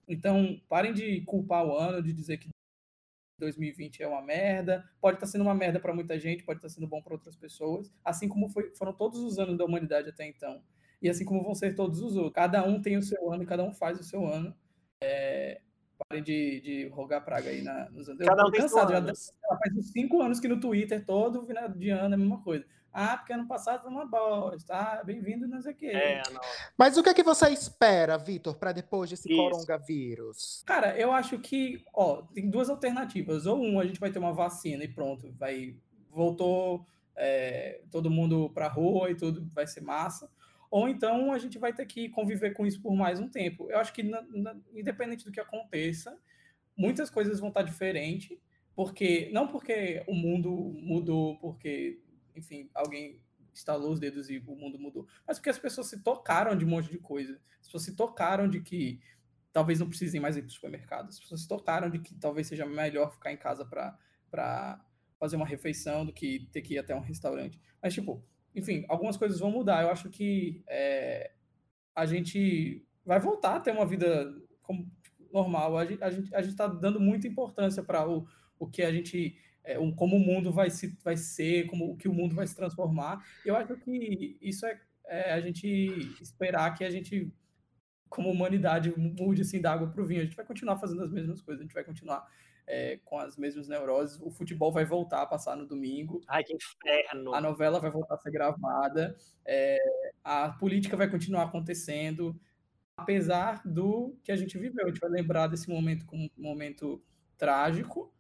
[0.07, 2.49] Então, parem de culpar o ano, de dizer que
[3.39, 4.87] 2020 é uma merda.
[5.01, 7.91] Pode estar sendo uma merda para muita gente, pode estar sendo bom para outras pessoas,
[8.03, 10.61] assim como foi, foram todos os anos da humanidade até então.
[11.01, 12.33] E assim como vão ser todos os outros.
[12.33, 14.53] Cada um tem o seu ano e cada um faz o seu ano.
[15.01, 15.61] É,
[16.07, 18.25] parem de, de rogar praga aí na, nos anos.
[18.25, 22.13] Cada um cansado, já faz uns cinco anos que no Twitter, todo final de ano
[22.13, 22.65] é a mesma coisa.
[22.91, 24.73] Ah, porque ano passado foi uma bosta.
[24.75, 25.87] Ah, bem-vindo, não sei o quê.
[25.87, 26.41] É, não.
[26.77, 29.37] Mas o que é que você espera, Vitor, para depois desse Isso.
[29.41, 30.63] coronavírus?
[30.65, 33.45] Cara, eu acho que, ó, tem duas alternativas.
[33.45, 35.75] Ou um, a gente vai ter uma vacina e pronto, vai
[36.09, 36.83] voltou
[37.15, 40.29] é, todo mundo pra rua e tudo vai ser massa.
[40.71, 43.69] Ou então a gente vai ter que conviver com isso por mais um tempo.
[43.69, 46.17] Eu acho que, na- na- independente do que aconteça,
[46.75, 48.37] muitas coisas vão estar diferentes,
[48.75, 50.49] porque não porque o mundo
[50.81, 51.99] mudou, porque,
[52.35, 53.21] enfim, alguém
[53.53, 56.69] estalou os dedos e o mundo mudou, mas porque as pessoas se tocaram de um
[56.69, 57.39] monte de coisa.
[57.59, 59.01] As pessoas se tocaram de que
[59.51, 61.09] talvez não precisem mais ir para o supermercado.
[61.09, 64.85] As pessoas se tocaram de que talvez seja melhor ficar em casa para
[65.19, 67.59] fazer uma refeição do que ter que ir até um restaurante.
[67.81, 68.23] Mas, tipo,
[68.55, 69.83] enfim, algumas coisas vão mudar.
[69.83, 71.31] Eu acho que é,
[71.95, 75.77] a gente vai voltar a ter uma vida como, tipo, normal.
[75.77, 78.27] A gente a está dando muita importância para o,
[78.57, 79.37] o que a gente.
[79.63, 82.47] É, o- como o mundo vai, se, vai ser, como o que o mundo vai
[82.47, 83.23] se transformar.
[83.45, 85.67] Eu acho que isso é, é a gente
[86.21, 87.31] esperar que a gente
[88.09, 90.21] como humanidade mude assim da água para o vinho.
[90.21, 92.27] A gente vai continuar fazendo as mesmas coisas, a gente vai continuar
[92.65, 94.19] é, com as mesmas neuroses.
[94.21, 97.33] O futebol vai voltar a passar no domingo, Ai, que inferno.
[97.35, 99.77] a novela vai voltar a ser gravada, é,
[100.23, 102.39] a política vai continuar acontecendo,
[102.97, 104.85] apesar do que a gente viveu.
[104.85, 107.03] A gente vai lembrar desse momento como um momento
[107.37, 108.11] trágico.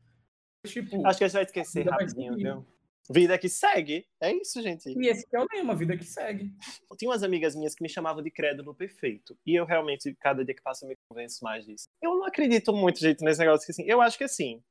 [0.65, 2.65] Tipo, Acho que a gente vai esquecer rapidinho, viu?
[3.11, 4.05] Vida que segue.
[4.21, 4.87] É isso, gente.
[4.87, 6.53] e esse que é o lema, a vida que segue.
[6.95, 9.35] Tinha umas amigas minhas que me chamavam de crédulo perfeito.
[9.45, 11.87] E eu realmente, cada dia que passa, eu me convenço mais disso.
[12.01, 13.83] Eu não acredito muito, gente, nesse negócio que assim.
[13.83, 14.61] Eu acho que assim.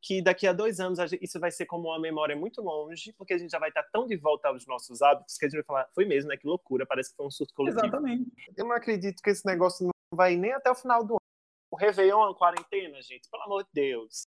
[0.00, 3.38] Que daqui a dois anos isso vai ser como uma memória muito longe, porque a
[3.38, 5.88] gente já vai estar tão de volta aos nossos hábitos que a gente vai falar,
[5.94, 6.36] foi mesmo, né?
[6.36, 7.80] Que loucura, parece que foi um surto coletivo.
[7.80, 8.30] Exatamente.
[8.56, 11.20] Eu não acredito que esse negócio não vai nem até o final do ano.
[11.72, 14.26] O Réveillon, a quarentena, gente, pelo amor de Deus.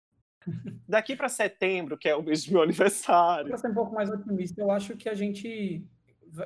[0.89, 3.49] Daqui para setembro, que é o mês do meu aniversário.
[3.49, 5.85] Para ser um pouco mais otimista, eu acho que a gente,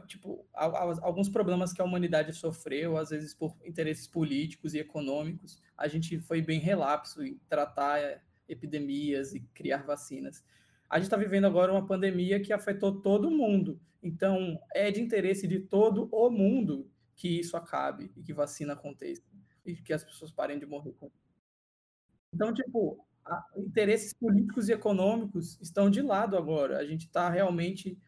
[0.07, 5.89] tipo, alguns problemas que a humanidade sofreu, às vezes por interesses políticos e econômicos, a
[5.89, 10.45] gente foi bem relapso em tratar eh, epidemias e criar vacinas.
[10.89, 13.81] A gente está vivendo agora uma pandemia que afetou todo mundo.
[14.03, 19.23] Então, é de interesse de todo o mundo que isso acabe e que vacina aconteça
[19.65, 20.95] e que as pessoas parem de morrer
[22.37, 23.03] então, tipo,
[23.57, 26.79] interesses políticos e econômicos estão de lado agora.
[26.79, 27.99] A gente está realmente.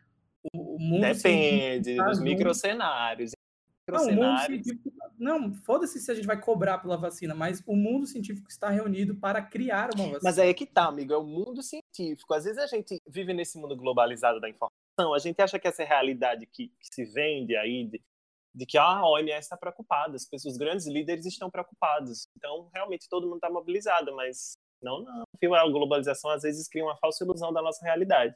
[0.54, 3.32] O, o mundo Depende tá dos microcenários.
[3.32, 4.64] Não, Microcenários.
[4.64, 4.92] científico.
[5.18, 9.16] Não, foda-se se a gente vai cobrar pela vacina, mas o mundo científico está reunido
[9.16, 10.20] para criar uma vacina.
[10.22, 12.34] Mas aí é que tá, amigo, é o mundo científico.
[12.34, 15.82] Às vezes a gente vive nesse mundo globalizado da informação, a gente acha que essa
[15.82, 18.00] realidade que, que se vende aí, de,
[18.54, 22.28] de que ah, a OMS está preocupada, as pessoas, os grandes líderes estão preocupados.
[22.36, 25.22] Então, realmente, todo mundo está mobilizado, mas não, não.
[25.40, 25.54] Viu?
[25.54, 28.34] A globalização às vezes cria uma falsa ilusão da nossa realidade.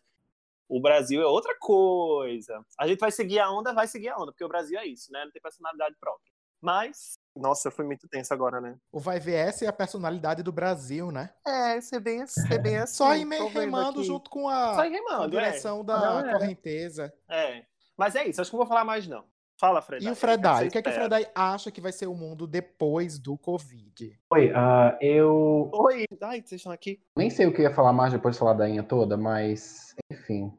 [0.68, 2.64] O Brasil é outra coisa.
[2.78, 5.12] A gente vai seguir a onda, vai seguir a onda, porque o Brasil é isso,
[5.12, 5.24] né?
[5.24, 6.32] Não tem personalidade própria.
[6.62, 8.78] Mas, nossa, foi muito tenso agora, né?
[8.92, 11.34] O vai ver essa é a personalidade do Brasil, né?
[11.44, 12.94] É, ser bem, ser bem assim.
[12.94, 14.06] Só ir vendo remando aqui.
[14.06, 15.42] junto com a, Só ir com a remando, é.
[15.42, 16.32] direção da Não, é.
[16.32, 17.12] correnteza.
[17.28, 17.64] É.
[17.96, 19.24] Mas é isso, acho que não vou falar mais, não.
[19.62, 20.04] Fala, Fred.
[20.04, 20.66] E o Fredai?
[20.66, 24.18] O que é que o Fredai acha que vai ser o mundo depois do Covid?
[24.32, 27.00] Oi, ah, eu Oi, ai, vocês estão aqui.
[27.16, 29.94] nem sei o que eu ia falar mais depois de falar da Inha toda, mas,
[30.10, 30.52] enfim.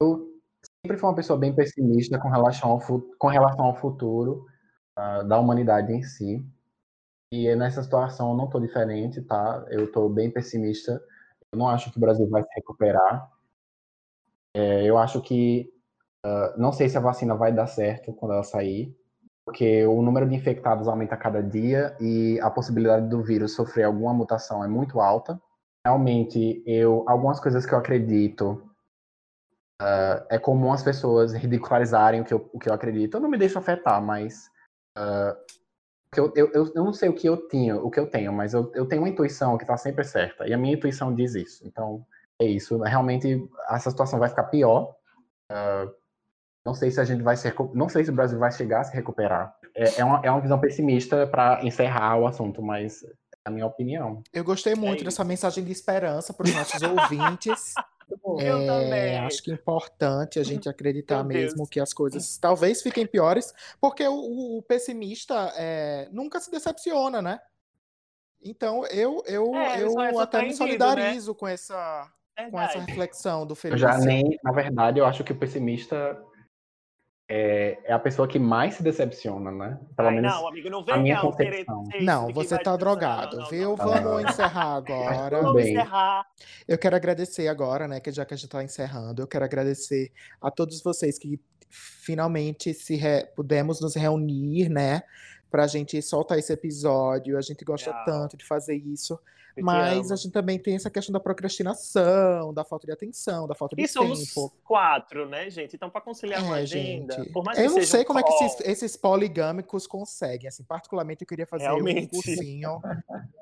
[0.00, 0.32] Eu
[0.80, 4.46] sempre fui uma pessoa bem pessimista com relação ao, fu- com relação ao futuro
[4.94, 6.46] ah, da humanidade em si.
[7.32, 9.66] E nessa situação eu não estou diferente, tá?
[9.70, 11.04] Eu estou bem pessimista.
[11.50, 13.28] Eu não acho que o Brasil vai se recuperar.
[14.54, 15.76] É, eu acho que.
[16.24, 18.94] Ah, não sei se a vacina vai dar certo quando ela sair,
[19.44, 23.84] porque o número de infectados aumenta a cada dia e a possibilidade do vírus sofrer
[23.84, 25.40] alguma mutação é muito alta.
[25.86, 28.62] Realmente, eu algumas coisas que eu acredito
[29.80, 33.16] ah, é comum as pessoas ridicularizarem o que eu, o que eu acredito.
[33.16, 34.50] Eu não me deixo afetar, mas
[36.12, 38.54] que eu, eu, eu não sei o que eu tinha, o que eu tenho, mas
[38.54, 41.66] eu, eu tenho uma intuição que está sempre certa e a minha intuição diz isso.
[41.66, 42.04] Então
[42.40, 42.78] é isso.
[42.82, 44.94] Realmente essa situação vai ficar pior.
[45.50, 45.86] Ah,
[46.68, 48.80] não sei se a gente vai se recu- não sei se o Brasil vai chegar
[48.80, 49.54] a se recuperar.
[49.74, 53.64] É, é, uma, é uma visão pessimista para encerrar o assunto, mas É a minha
[53.66, 54.22] opinião.
[54.32, 55.04] Eu gostei muito isso.
[55.06, 57.72] dessa mensagem de esperança para os nossos ouvintes.
[58.38, 59.18] Eu É, também.
[59.20, 61.52] acho que é importante a gente acreditar Meu Deus.
[61.54, 67.22] mesmo que as coisas talvez fiquem piores, porque o, o- pessimista é, nunca se decepciona,
[67.22, 67.38] né?
[68.42, 72.06] Então eu, eu, É, só é eu até me surpreendido, solidarizo com essa,
[72.50, 73.80] com essa reflexão do Eu Felipe.
[73.80, 76.16] já nem, na verdade, eu acho que o pessimista
[77.28, 79.78] é, é a pessoa que mais se decepciona, né?
[79.94, 82.02] Pelo Ai, menos não, amigo, não a vem minha não querer concepção.
[82.02, 83.68] Não, você tá drogado, não, não, viu?
[83.70, 84.20] não, Vamos não.
[84.20, 85.36] encerrar agora.
[85.36, 86.26] Tudo Vamos encerrar.
[86.66, 90.10] Eu quero agradecer agora, né, que já que a gente está encerrando, eu quero agradecer
[90.40, 91.38] a todos vocês que
[91.70, 95.02] finalmente se re- pudemos nos reunir, né,
[95.50, 97.36] para a gente soltar esse episódio.
[97.36, 99.18] A gente gosta tanto de fazer isso,
[99.62, 103.76] mas a gente também tem essa questão da procrastinação, da falta de atenção, da falta
[103.76, 104.52] de E somos tempo.
[104.64, 105.76] quatro, né, gente?
[105.76, 107.32] Então, para conciliar uma É, agenda, gente.
[107.32, 109.86] por mais Eu que não seja sei um como é que call, esses, esses poligâmicos
[109.86, 110.48] conseguem.
[110.48, 112.08] Assim, particularmente, eu queria fazer um Realmente.
[112.08, 112.80] cursinho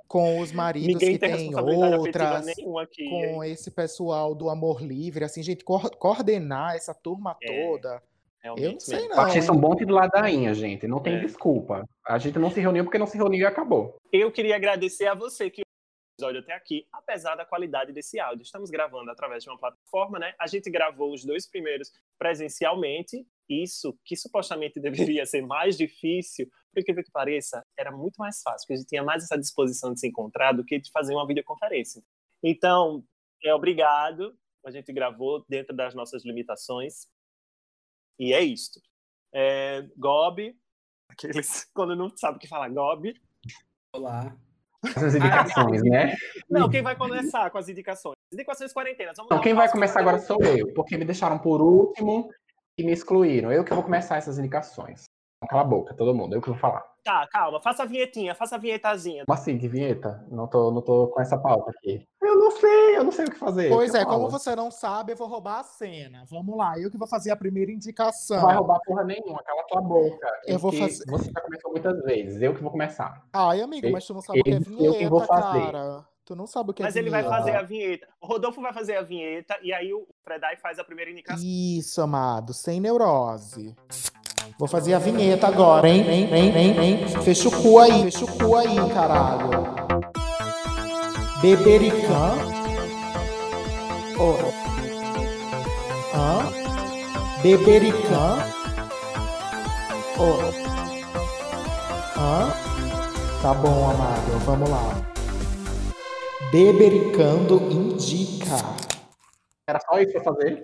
[0.08, 3.08] com os maridos ninguém que tem têm responsabilidade outras aqui.
[3.10, 8.02] com esse pessoal do amor livre, assim, gente, coor- coordenar essa turma É, toda.
[8.40, 9.16] realmente Eu não sei, não.
[9.16, 9.60] Batista é um hein?
[9.60, 10.86] bom de ladainha, gente.
[10.86, 11.18] Não tem É.
[11.18, 11.84] desculpa.
[12.06, 13.96] A gente não se reuniu porque não se reuniu e acabou.
[14.12, 15.62] Eu queria agradecer a você que
[16.16, 18.42] episódio até aqui, apesar da qualidade desse áudio.
[18.42, 20.34] Estamos gravando através de uma plataforma, né?
[20.40, 23.26] A gente gravou os dois primeiros presencialmente.
[23.48, 28.66] Isso, que supostamente deveria ser mais difícil, por incrível que pareça, era muito mais fácil,
[28.66, 31.26] porque a gente tinha mais essa disposição de se encontrar do que de fazer uma
[31.26, 32.02] videoconferência.
[32.42, 33.04] Então,
[33.44, 34.36] é obrigado.
[34.64, 37.06] A gente gravou dentro das nossas limitações.
[38.18, 38.80] E é isto.
[39.32, 40.56] É, Gob,
[41.08, 43.14] aqueles quando não sabe o que falar, Gob.
[43.94, 44.36] Olá.
[44.84, 46.14] Essas indicações, né?
[46.48, 48.16] Não, quem vai começar com as indicações?
[48.32, 49.16] Indicações quarentenas.
[49.16, 52.30] Vamos Então, um quem vai começar agora sou eu, porque me deixaram por último
[52.78, 53.52] e me excluíram.
[53.52, 55.04] Eu que vou começar essas indicações.
[55.48, 56.34] Cala a boca, todo mundo.
[56.34, 56.84] Eu que vou falar.
[57.06, 59.24] Tá, calma, faça a vinhetinha, faça a vinhetazinha.
[59.24, 60.26] Como assim, que vinheta?
[60.28, 62.04] Não tô, não tô com essa pauta aqui.
[62.20, 63.68] Eu não sei, eu não sei o que fazer.
[63.68, 66.24] Pois Você é, como você não sabe, eu vou roubar a cena.
[66.28, 68.38] Vamos lá, eu que vou fazer a primeira indicação.
[68.38, 70.26] Não vai roubar porra nenhuma, cala tua boca.
[70.48, 73.22] Eu vou Que fazer- Você já começou muitas vezes, eu que vou começar.
[73.32, 75.60] Ai, amigo, mas tu não sabe o que é Eu- eu que vou vinheta, fazer.
[75.66, 76.04] cara.
[76.24, 77.38] Tu não sabe o que Mas é ele vai vinheta.
[77.38, 78.08] fazer a vinheta.
[78.20, 81.40] O Rodolfo vai fazer a vinheta e aí o Fredai faz a primeira indicação.
[81.46, 83.76] Isso, amado, sem neurose.
[84.58, 86.02] Vou fazer a vinheta agora, hein?
[86.08, 87.08] Hein, hein, hein, hein?
[87.22, 89.50] Fecha o cu aí, fecha o cu aí, caralho.
[91.42, 92.32] Bebericã.
[94.18, 94.36] Oh.
[96.16, 96.50] Hã?
[97.42, 98.38] Bebericã.
[100.18, 100.40] Oh.
[102.18, 102.50] Hã?
[103.42, 105.06] Tá bom, amado, vamos lá.
[106.50, 108.56] Bebericando indica.
[109.68, 110.62] Era só isso pra fazer?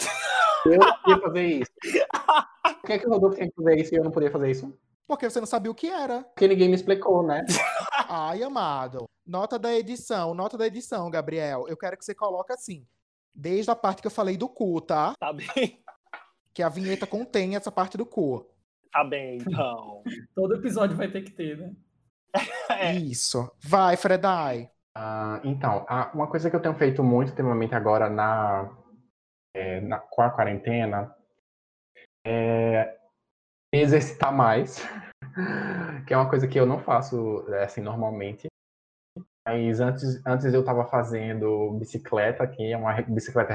[0.64, 1.70] Eu ia fazer isso.
[2.82, 4.76] Por que, que o Rodolfo tem que fazer isso e eu não podia fazer isso?
[5.06, 6.24] Porque você não sabia o que era.
[6.24, 7.44] Porque ninguém me explicou, né?
[8.08, 9.08] Ai, amado.
[9.24, 11.64] Nota da edição, nota da edição, Gabriel.
[11.68, 12.84] Eu quero que você coloque assim.
[13.32, 15.14] Desde a parte que eu falei do cu, tá?
[15.16, 15.80] Tá bem?
[16.52, 18.50] Que a vinheta contém essa parte do cu.
[18.92, 20.02] Tá bem, então.
[20.34, 21.72] Todo episódio vai ter que ter, né?
[22.68, 22.94] É.
[22.94, 23.48] Isso.
[23.60, 24.70] Vai, Fredai.
[24.96, 28.76] Ah, então, uma coisa que eu tenho feito muito ultimamente agora na,
[29.54, 31.14] é, na, com a quarentena
[32.26, 32.96] é
[33.72, 34.86] exercitar mais,
[36.06, 38.46] que é uma coisa que eu não faço é, assim normalmente.
[39.46, 43.52] Mas antes, antes eu estava fazendo bicicleta, que é uma bicicleta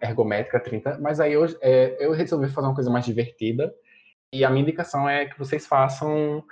[0.00, 3.74] ergométrica 30, mas aí eu, é, eu resolvi fazer uma coisa mais divertida.
[4.32, 6.42] E a minha indicação é que vocês façam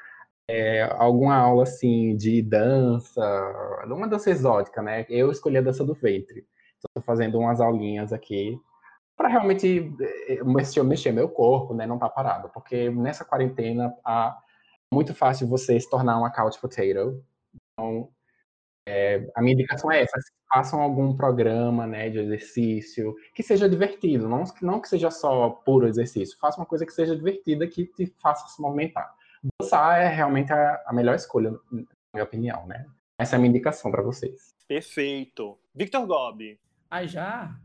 [0.48, 3.22] é, alguma aula assim de dança,
[3.86, 5.07] uma dança exótica, né?
[5.09, 6.46] Eu escolhi a dança do ventre.
[6.76, 8.61] Estou fazendo umas aulinhas aqui
[9.17, 9.93] para realmente
[10.29, 11.87] eh, mexer, mexer meu corpo, né?
[11.87, 14.33] Não tá parado, porque nessa quarentena é
[14.93, 17.25] muito fácil você se tornar uma couch potato.
[17.73, 18.09] Então,
[18.89, 20.19] é, a minha indicação é essa:
[20.53, 25.89] façam algum programa, né, de exercício que seja divertido, não, não que seja só puro
[25.89, 26.39] exercício.
[26.39, 29.17] Faça uma coisa que seja divertida, que te faça se movimentar
[29.61, 32.87] dançar é realmente a, a melhor escolha, na minha opinião, né?
[33.19, 34.55] Essa é a minha indicação para vocês.
[34.67, 35.59] Perfeito.
[35.75, 36.59] Victor Gobi.
[36.91, 37.59] Ah, já?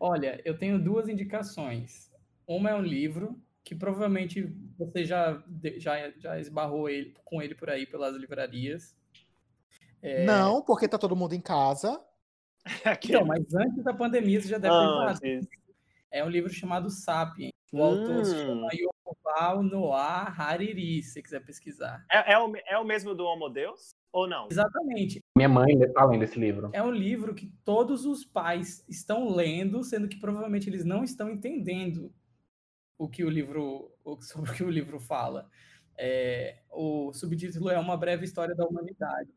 [0.00, 2.10] Olha, eu tenho duas indicações.
[2.46, 4.42] Uma é um livro que provavelmente
[4.78, 5.42] você já,
[5.76, 8.96] já, já esbarrou ele, com ele por aí pelas livrarias.
[10.00, 12.02] É, Não, porque tá todo mundo em casa.
[13.04, 15.18] Então, mas antes da pandemia você já deve ter esbarrado.
[15.24, 15.48] Antes.
[16.10, 17.52] É um livro chamado Sapiens.
[17.72, 18.46] O autor se Hum.
[18.46, 22.04] chama Yuval Noah Hariri, se você quiser pesquisar.
[22.10, 23.94] É, é o, é o mesmo do Homo Deus?
[24.12, 24.48] Ou não?
[24.50, 25.20] Exatamente.
[25.36, 26.70] Minha mãe está lendo esse livro.
[26.72, 31.28] É um livro que todos os pais estão lendo, sendo que provavelmente eles não estão
[31.30, 32.12] entendendo
[32.96, 35.48] o que o livro, o- sobre o que o livro fala.
[35.96, 39.30] É, o subtítulo é Uma Breve História da Humanidade.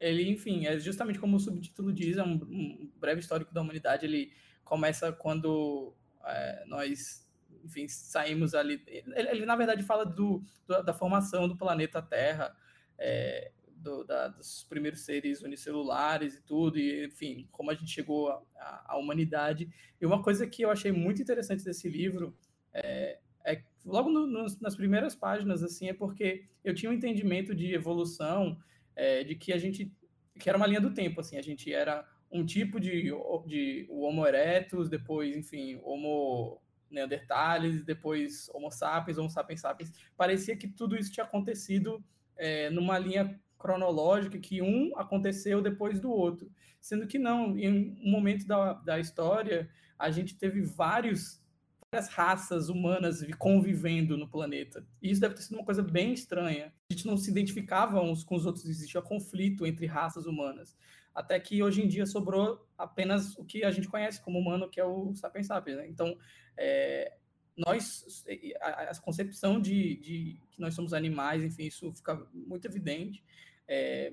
[0.00, 4.06] ele, enfim, é justamente como o subtítulo diz, é um, um breve histórico da humanidade.
[4.06, 4.32] Ele
[4.64, 5.92] começa quando
[6.24, 7.28] é, nós,
[7.64, 8.80] enfim, saímos ali.
[8.86, 12.54] Ele, ele, na verdade, fala do, do, da formação do planeta Terra,
[12.96, 18.30] é, do, da, dos primeiros seres unicelulares e tudo, e, enfim, como a gente chegou
[18.58, 19.68] à humanidade.
[20.00, 22.36] E uma coisa que eu achei muito interessante desse livro
[22.72, 27.54] é, é logo no, no, nas primeiras páginas, assim, é porque eu tinha um entendimento
[27.54, 28.58] de evolução,
[28.94, 29.92] é, de que a gente,
[30.38, 33.10] que era uma linha do tempo, assim, a gente era um tipo de,
[33.46, 36.60] de Homo erectus, depois, enfim, Homo
[36.90, 39.92] neanderthalis, depois Homo sapiens, Homo sapiens sapiens.
[40.16, 42.04] Parecia que tudo isso tinha acontecido
[42.36, 46.50] é, numa linha cronológica, que um aconteceu depois do outro.
[46.80, 51.42] Sendo que não, em um momento da, da história, a gente teve vários
[51.90, 54.86] várias raças humanas convivendo no planeta.
[55.00, 56.72] E isso deve ter sido uma coisa bem estranha.
[56.90, 60.76] A gente não se identificava uns com os outros, existia conflito entre raças humanas.
[61.14, 64.78] Até que hoje em dia sobrou apenas o que a gente conhece como humano, que
[64.78, 65.78] é o Sapiens Sapiens.
[65.78, 65.88] Né?
[65.88, 66.16] Então,
[66.56, 67.16] é,
[67.56, 68.24] nós,
[68.60, 73.24] a, a concepção de, de, que nós somos animais, enfim, isso fica muito evidente.
[73.68, 74.12] É,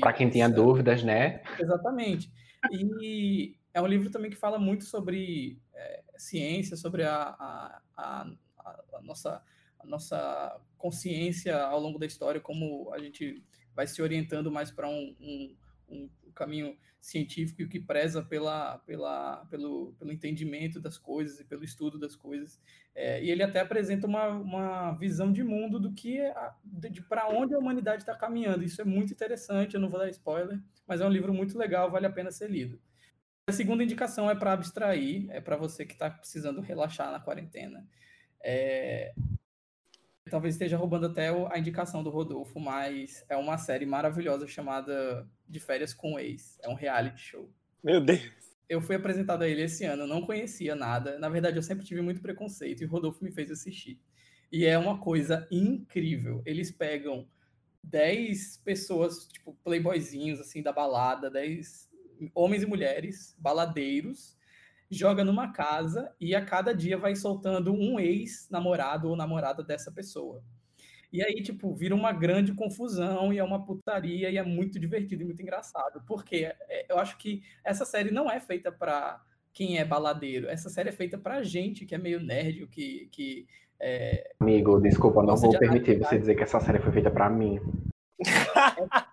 [0.00, 1.42] Para quem tinha dúvidas, né?
[1.58, 2.30] Exatamente.
[2.70, 8.30] E é um livro também que fala muito sobre é, ciência, sobre a, a, a,
[8.58, 9.42] a, nossa,
[9.84, 13.42] nossa consciência ao longo da história, como a gente
[13.74, 15.56] vai se orientando mais para um, um,
[15.88, 21.64] um, caminho científico e que preza pela, pela, pelo, pelo entendimento das coisas e pelo
[21.64, 22.60] estudo das coisas.
[22.94, 26.20] É, e ele até apresenta uma, uma visão de mundo do que
[26.64, 28.64] de, de para onde a humanidade está caminhando.
[28.64, 31.90] Isso é muito interessante, eu não vou dar spoiler, mas é um livro muito legal,
[31.90, 32.80] vale a pena ser lido.
[33.48, 37.86] A segunda indicação é para abstrair, é para você que está precisando relaxar na quarentena.
[38.44, 39.12] É...
[40.28, 45.58] Talvez esteja roubando até a indicação do Rodolfo, mas é uma série maravilhosa chamada De
[45.58, 46.58] Férias com o Ex.
[46.62, 47.50] É um reality show.
[47.82, 48.48] Meu Deus!
[48.68, 51.18] Eu fui apresentado a ele esse ano, não conhecia nada.
[51.18, 53.98] Na verdade, eu sempre tive muito preconceito e o Rodolfo me fez assistir.
[54.52, 56.42] E é uma coisa incrível.
[56.44, 57.26] Eles pegam
[57.82, 61.88] 10 pessoas, tipo, playboyzinhos, assim, da balada, 10
[62.34, 64.37] homens e mulheres, baladeiros,
[64.90, 70.42] joga numa casa e a cada dia vai soltando um ex-namorado ou namorada dessa pessoa.
[71.12, 75.22] E aí, tipo, vira uma grande confusão e é uma putaria e é muito divertido
[75.22, 76.02] e muito engraçado.
[76.06, 79.20] Porque é, eu acho que essa série não é feita para
[79.52, 80.48] quem é baladeiro.
[80.48, 83.08] Essa série é feita pra gente que é meio nerd, que.
[83.10, 83.46] que
[83.80, 84.32] é...
[84.40, 87.58] Amigo, desculpa, não vou permitir você dizer que essa série foi feita para mim.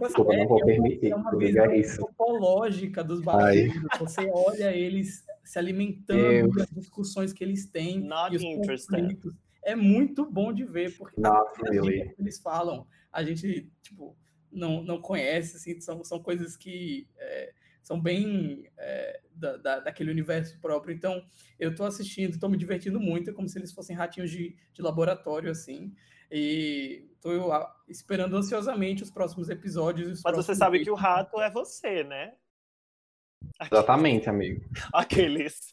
[0.00, 1.12] Desculpa, não vou permitir.
[1.12, 2.02] É uma visão isso.
[2.02, 3.82] antropológica dos baladeiros.
[3.98, 8.00] Você olha eles se alimentando das discussões que eles têm.
[8.00, 9.34] Not e os conflitos.
[9.62, 12.14] É muito bom de ver, porque Not really.
[12.18, 14.16] eles falam, a gente, tipo,
[14.50, 17.52] não, não conhece, assim, são, são coisas que é,
[17.82, 20.94] são bem é, da, da, daquele universo próprio.
[20.94, 21.22] Então,
[21.58, 24.82] eu tô assistindo, tô me divertindo muito, é como se eles fossem ratinhos de, de
[24.82, 25.92] laboratório, assim.
[26.30, 27.52] E tô
[27.88, 30.18] esperando ansiosamente os próximos episódios.
[30.18, 32.32] Os Mas próximos você sabe que o rato é você, né?
[33.60, 34.62] Exatamente, amigo.
[34.92, 35.72] Aqueles.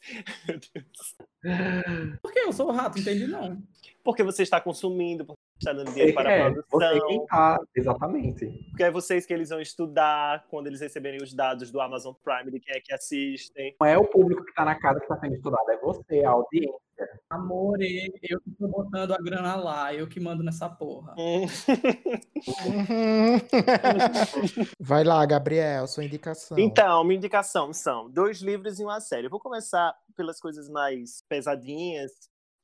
[2.22, 3.00] Por que eu sou o rato?
[3.00, 3.62] Entendi, não.
[4.04, 6.80] Porque você está consumindo, porque está dando dinheiro para é, a produção.
[6.80, 8.46] Você quem tá, exatamente.
[8.70, 12.52] Porque é vocês que eles vão estudar quando eles receberem os dados do Amazon Prime
[12.52, 13.76] de quem é que assistem.
[13.80, 16.30] Não é o público que está na casa que está sendo estudado, é você, a
[16.30, 16.87] audiência.
[17.30, 21.14] Amor, eu que tô botando a grana lá, eu que mando nessa porra.
[24.80, 26.58] Vai lá, Gabriel, sua indicação.
[26.58, 29.28] Então, minha indicação são dois livros e uma série.
[29.28, 32.12] Eu vou começar pelas coisas mais pesadinhas.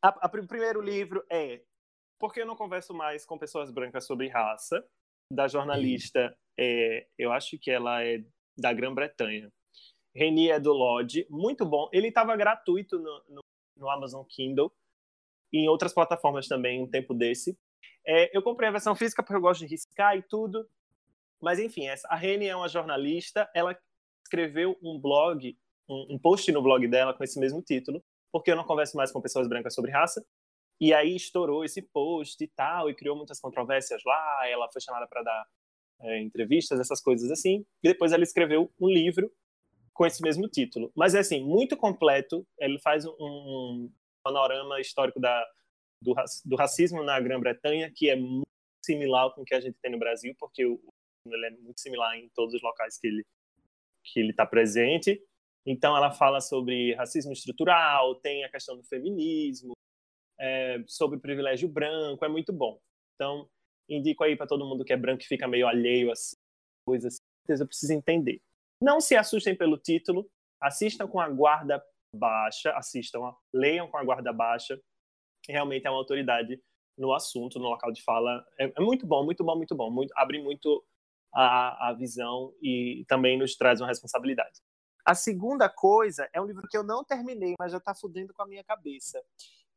[0.03, 1.61] o primeiro livro é
[2.19, 4.83] Por que eu não converso mais com pessoas brancas sobre raça?
[5.31, 8.23] Da jornalista, é, eu acho que ela é
[8.57, 9.51] da Grã-Bretanha.
[10.15, 11.89] Renier do Lodge, muito bom.
[11.91, 13.41] Ele estava gratuito no, no
[13.75, 14.71] no Amazon Kindle
[15.51, 17.57] e em outras plataformas também um tempo desse.
[18.05, 20.67] É, eu comprei a versão física porque eu gosto de riscar e tudo.
[21.41, 23.77] Mas enfim, essa, a Reni é uma jornalista, ela
[24.23, 25.57] escreveu um blog,
[25.87, 29.11] um, um post no blog dela com esse mesmo título, porque eu não converso mais
[29.11, 30.25] com pessoas brancas sobre raça.
[30.81, 34.49] E aí estourou esse post e tal, e criou muitas controvérsias lá.
[34.49, 35.45] Ela foi chamada para dar
[36.01, 37.65] é, entrevistas, essas coisas assim.
[37.83, 39.31] E depois ela escreveu um livro
[39.93, 40.91] com esse mesmo título.
[40.95, 42.45] Mas é assim, muito completo.
[42.59, 43.91] Ele faz um, um
[44.23, 45.45] panorama histórico da,
[46.01, 46.13] do,
[46.45, 48.47] do racismo na Grã-Bretanha, que é muito
[48.83, 50.79] similar com o que a gente tem no Brasil, porque o,
[51.25, 53.23] ele é muito similar em todos os locais que ele
[54.05, 55.21] que ele está presente.
[55.65, 59.71] Então, ela fala sobre racismo estrutural, tem a questão do feminismo,
[60.37, 62.77] é, sobre privilégio branco, é muito bom.
[63.15, 63.49] Então,
[63.87, 66.35] indico aí para todo mundo que é branco e fica meio alheio assim,
[66.85, 68.41] coisa, certeza eu preciso entender.
[68.83, 70.29] Não se assustem pelo título,
[70.61, 71.81] assistam com a guarda
[72.13, 74.77] baixa, assistam, leiam com a guarda baixa.
[75.47, 76.61] Realmente é uma autoridade
[76.97, 78.45] no assunto, no local de fala.
[78.59, 79.89] É, é muito bom, muito bom, muito bom.
[79.89, 80.85] Muito, abre muito
[81.33, 84.59] a, a visão e também nos traz uma responsabilidade.
[85.05, 88.43] A segunda coisa é um livro que eu não terminei, mas já está fudendo com
[88.43, 89.23] a minha cabeça,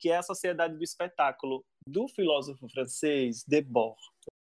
[0.01, 4.01] que é A Sociedade do Espetáculo, do filósofo francês Debord.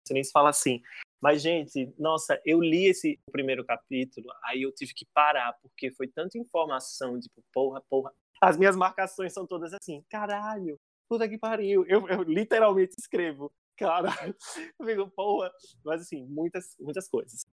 [0.03, 0.81] Você nem se fala assim.
[1.21, 6.07] Mas, gente, nossa, eu li esse primeiro capítulo, aí eu tive que parar, porque foi
[6.07, 8.13] tanta informação, tipo, porra, porra.
[8.39, 11.83] As minhas marcações são todas assim, caralho, puta que pariu.
[11.87, 14.35] Eu, eu literalmente escrevo, caralho.
[14.79, 15.51] Eu digo, porra.
[15.83, 17.45] Mas, assim, muitas, muitas coisas.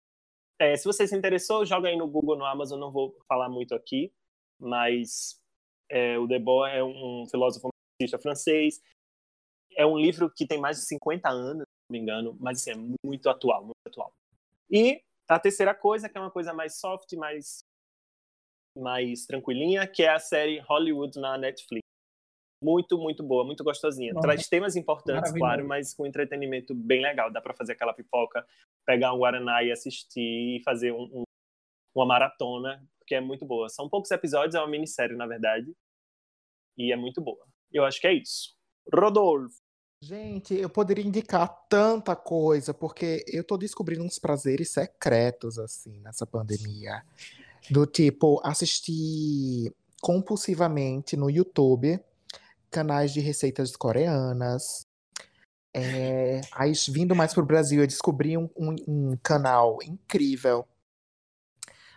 [0.59, 3.75] É, se você se interessou, joga aí no Google, no Amazon, não vou falar muito
[3.75, 4.13] aqui,
[4.59, 5.41] mas
[5.89, 7.69] é, o Debord é um filósofo
[8.21, 8.81] francês.
[9.75, 13.29] É um livro que tem mais de 50 anos, me engano, mas assim, é muito
[13.29, 14.13] atual, muito atual.
[14.69, 17.63] E a terceira coisa, que é uma coisa mais soft, mais,
[18.77, 21.83] mais tranquilinha, que é a série Hollywood na Netflix.
[22.63, 24.13] Muito, muito boa, muito gostosinha.
[24.15, 27.31] Traz temas importantes, claro, mas com entretenimento bem legal.
[27.31, 28.45] Dá para fazer aquela pipoca,
[28.85, 31.23] pegar um Guaraná e assistir e fazer um, um,
[31.93, 33.69] uma maratona, porque é muito boa.
[33.69, 35.71] São poucos episódios, é uma minissérie, na verdade.
[36.77, 37.45] E é muito boa.
[37.71, 38.55] Eu acho que é isso.
[38.91, 39.64] Rodolfo.
[40.01, 46.27] Gente, eu poderia indicar tanta coisa, porque eu tô descobrindo uns prazeres secretos, assim, nessa
[46.27, 47.03] pandemia.
[47.71, 51.99] Do tipo, assistir compulsivamente no YouTube
[52.75, 54.85] canais de receitas coreanas.
[55.73, 60.67] É, aí, vindo mais pro Brasil, eu descobri um, um, um canal incrível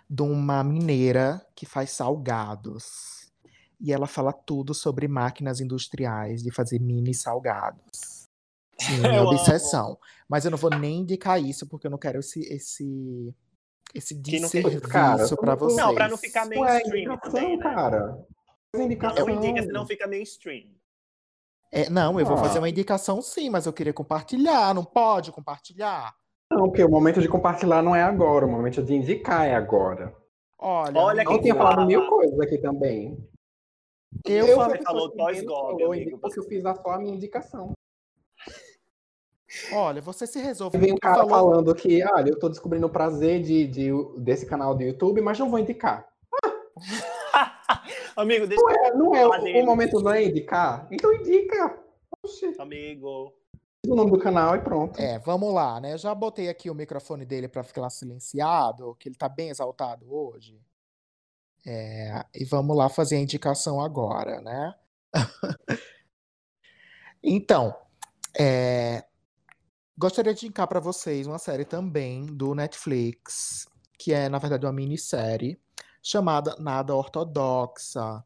[0.09, 3.28] de uma mineira que faz salgados
[3.81, 8.27] e ela fala tudo sobre máquinas industriais de fazer mini salgados.
[8.81, 9.89] Sim, minha obsessão.
[9.89, 9.99] Amo.
[10.29, 13.35] Mas eu não vou nem indicar isso porque eu não quero esse esse
[13.95, 15.79] esse desserviço para vocês.
[15.79, 17.63] Não, para não ficar mainstream Ué, também, né?
[17.63, 18.27] cara.
[18.77, 19.27] Indicação.
[19.27, 20.67] Não indica se não fica mainstream.
[21.73, 22.41] É, não, eu vou ah.
[22.41, 24.75] fazer uma indicação sim, mas eu queria compartilhar.
[24.75, 26.15] Não pode compartilhar?
[26.51, 30.15] Não, porque o momento de compartilhar não é agora, o momento de indicar é agora.
[30.59, 33.17] Olha, Olha não tinha falado mil coisas aqui também.
[34.25, 36.19] Eu, eu falei, falou Toys Gob, amigo.
[36.19, 37.73] Porque eu fiz a só a minha indicação.
[39.73, 40.77] Olha, você se resolve.
[40.79, 41.31] Vem um cara falou...
[41.31, 45.39] falando que, olha, eu tô descobrindo o prazer de, de, desse canal do YouTube, mas
[45.39, 46.07] não vou indicar.
[48.17, 50.87] Amigo, deixa não é, não é o, o, momento não é indicar?
[50.91, 51.79] Então indica.
[52.23, 52.55] Oxi.
[52.59, 53.33] Amigo.
[53.87, 55.01] O nome do canal e pronto.
[55.01, 55.97] É, vamos lá, né?
[55.97, 60.61] Já botei aqui o microfone dele para ficar silenciado, que ele tá bem exaltado hoje.
[61.71, 64.75] É, e vamos lá fazer a indicação agora, né?
[67.23, 67.77] então,
[68.39, 69.05] é,
[69.99, 74.73] gostaria de indicar para vocês uma série também do Netflix, que é, na verdade, uma
[74.73, 75.61] minissérie
[76.03, 78.25] chamada Nada Ortodoxa.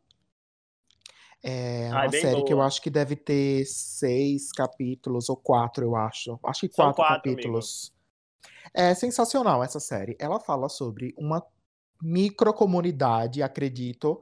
[1.42, 2.44] É uma série boa.
[2.44, 6.38] que eu acho que deve ter seis capítulos, ou quatro, eu acho.
[6.44, 7.92] Acho que quatro, quatro capítulos.
[8.72, 10.16] É sensacional essa série.
[10.20, 11.44] Ela fala sobre uma
[12.02, 14.20] microcomunidade, acredito,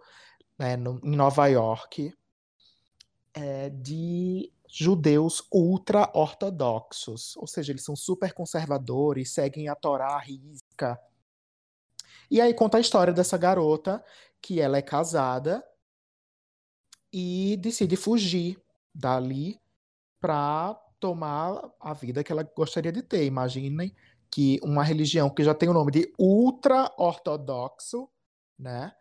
[0.58, 2.12] né, no, em Nova York,
[3.32, 7.36] é, de judeus ultra-ortodoxos.
[7.36, 11.00] Ou seja, eles são super conservadores, seguem a Torá à risca.
[12.30, 14.04] E aí conta a história dessa garota,
[14.40, 15.64] que ela é casada
[17.12, 18.62] e decide fugir
[18.94, 19.60] dali
[20.20, 23.24] para tomar a vida que ela gostaria de ter.
[23.24, 23.94] Imaginem
[24.30, 28.08] que uma religião que já tem o nome de ultra-ortodoxo,
[28.58, 28.92] né?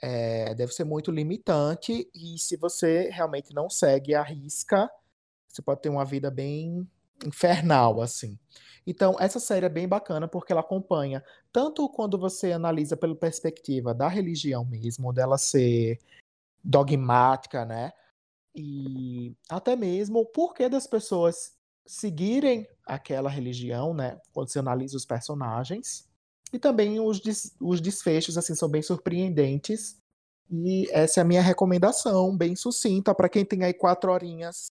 [0.00, 4.90] É, deve ser muito limitante e se você realmente não segue a risca,
[5.48, 6.86] você pode ter uma vida bem
[7.24, 8.38] infernal, assim.
[8.86, 13.94] Então, essa série é bem bacana porque ela acompanha tanto quando você analisa pela perspectiva
[13.94, 15.98] da religião mesmo, dela ser
[16.62, 17.92] dogmática, né?
[18.54, 21.55] E até mesmo o porquê das pessoas
[21.86, 24.20] seguirem aquela religião, né?
[24.32, 26.08] Quando você analisa os personagens.
[26.52, 30.00] E também os, des os desfechos, assim, são bem surpreendentes.
[30.50, 34.70] E essa é a minha recomendação, bem sucinta, para quem tem aí quatro horinhas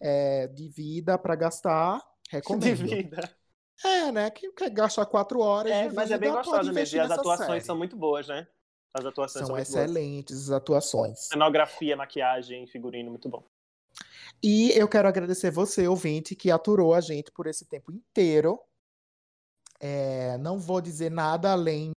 [0.00, 2.64] é, de vida para gastar, recomendo.
[2.64, 3.36] De vida.
[3.84, 4.30] É, né?
[4.30, 5.72] Quem quer gastar quatro horas.
[5.72, 6.96] É, mas é bem gostosa mesmo.
[6.96, 7.60] E as atuações série.
[7.62, 8.46] são muito boas, né?
[8.92, 11.28] As atuações são, são excelentes, as atuações.
[11.28, 13.44] Cenografia, maquiagem, figurino, muito bom.
[14.42, 18.58] E eu quero agradecer você, ouvinte, que aturou a gente por esse tempo inteiro.
[19.78, 21.92] É, não vou dizer nada além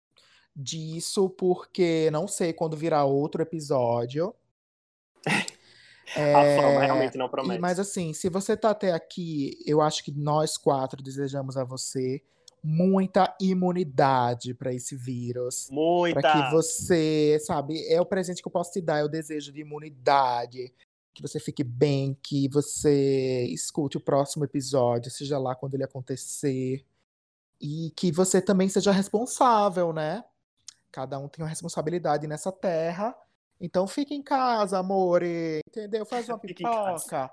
[0.54, 4.34] disso, porque não sei quando virá outro episódio.
[6.16, 7.60] É, a fama realmente não promete.
[7.60, 12.22] Mas assim, se você tá até aqui, eu acho que nós quatro desejamos a você
[12.62, 15.68] muita imunidade para esse vírus.
[15.70, 16.20] Muita.
[16.20, 19.52] Para que você, sabe, é o presente que eu posso te dar, é o desejo
[19.52, 20.72] de imunidade.
[21.12, 26.84] Que você fique bem, que você escute o próximo episódio, seja lá quando ele acontecer.
[27.60, 30.24] E que você também seja responsável, né?
[30.90, 33.14] Cada um tem uma responsabilidade nessa terra.
[33.60, 35.60] Então fique em casa, amore.
[35.68, 36.06] Entendeu?
[36.06, 37.30] Faz uma pipoca.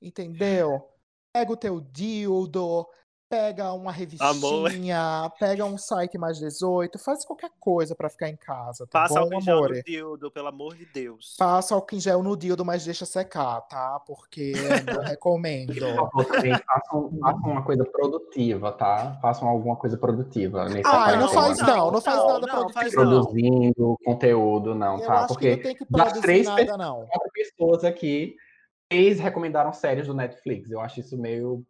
[0.00, 0.88] Entendeu?
[1.32, 2.86] Pega o teu dildo,
[3.28, 5.32] pega uma revistinha, amor.
[5.38, 9.20] pega um site mais 18, faz qualquer coisa para ficar em casa, tá Passa bom,
[9.20, 11.34] álcool gel no dildo, pelo amor de Deus.
[11.38, 14.00] Passa álcool gel no dildo, mas deixa secar, tá?
[14.06, 14.52] Porque
[14.94, 15.74] eu recomendo.
[16.66, 19.18] façam, façam uma coisa produtiva, tá?
[19.20, 20.66] Façam alguma coisa produtiva.
[20.84, 22.94] Ah, não faz não, não faz nada não, produtivo.
[22.94, 25.26] Produzindo conteúdo, não, eu tá?
[25.26, 27.06] Porque das três nada, pessoas, não.
[27.06, 28.36] quatro pessoas aqui,
[28.88, 30.70] três recomendaram séries do Netflix.
[30.70, 31.64] Eu acho isso meio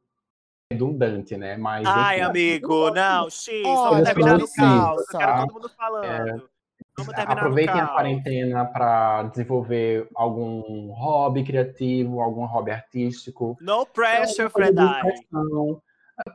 [0.70, 1.56] redundante, né?
[1.56, 5.02] Mas, Ai, enfim, amigo, não, X, vamos terminar no caos.
[5.12, 6.04] Eu quero todo mundo falando.
[6.04, 13.56] É, aproveitem a quarentena para desenvolver algum hobby criativo, algum hobby artístico.
[13.60, 14.76] No pressure, Fred.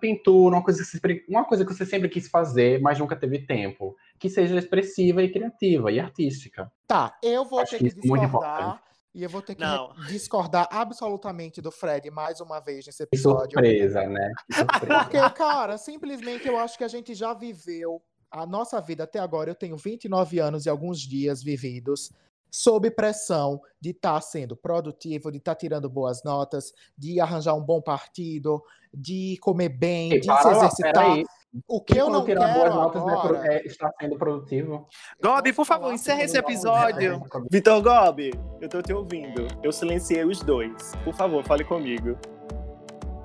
[0.02, 3.40] Pintura, uma coisa, que você, uma coisa que você sempre quis fazer, mas nunca teve
[3.40, 3.96] tempo.
[4.20, 6.70] Que seja expressiva e criativa e artística.
[6.86, 8.82] Tá, eu vou Acho ter que, que discordar
[9.14, 9.64] e eu vou ter que
[10.08, 13.60] discordar absolutamente do Fred mais uma vez nesse episódio.
[13.60, 14.32] Que surpresa, né?
[14.48, 15.04] Que surpresa.
[15.04, 19.50] Porque, cara, simplesmente eu acho que a gente já viveu a nossa vida até agora.
[19.50, 22.12] Eu tenho 29 anos e alguns dias vividos
[22.52, 27.54] sob pressão de estar tá sendo produtivo, de estar tá tirando boas notas, de arranjar
[27.54, 28.64] um bom partido,
[28.94, 31.24] de comer bem, e de se exercitar.
[31.68, 33.54] O que eu não quero boas notas né, agora...
[33.54, 34.88] é, está sendo produtivo.
[35.22, 37.24] Gobi, por favor, encerre esse episódio.
[37.52, 38.32] Vitor Gobi,
[38.62, 39.48] eu tô te ouvindo.
[39.64, 40.94] Eu silenciei os dois.
[41.04, 42.16] Por favor, fale comigo.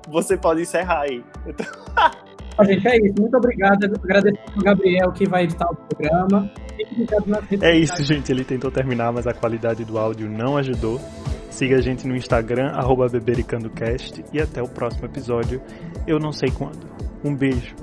[0.09, 1.23] Você pode encerrar aí.
[1.55, 2.63] Tô...
[2.65, 3.21] gente, é isso.
[3.21, 3.85] Muito obrigado.
[3.85, 6.51] Agradeço ao Gabriel que vai editar o programa.
[7.61, 8.31] É isso, gente.
[8.31, 10.99] Ele tentou terminar, mas a qualidade do áudio não ajudou.
[11.51, 12.71] Siga a gente no Instagram,
[13.11, 14.25] bebericandocast.
[14.33, 15.61] E até o próximo episódio.
[16.07, 16.87] Eu não sei quando.
[17.23, 17.75] Um beijo.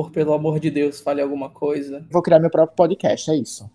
[0.00, 2.06] Amor, pelo amor de Deus, fale alguma coisa.
[2.10, 3.70] Vou criar meu próprio podcast, é isso.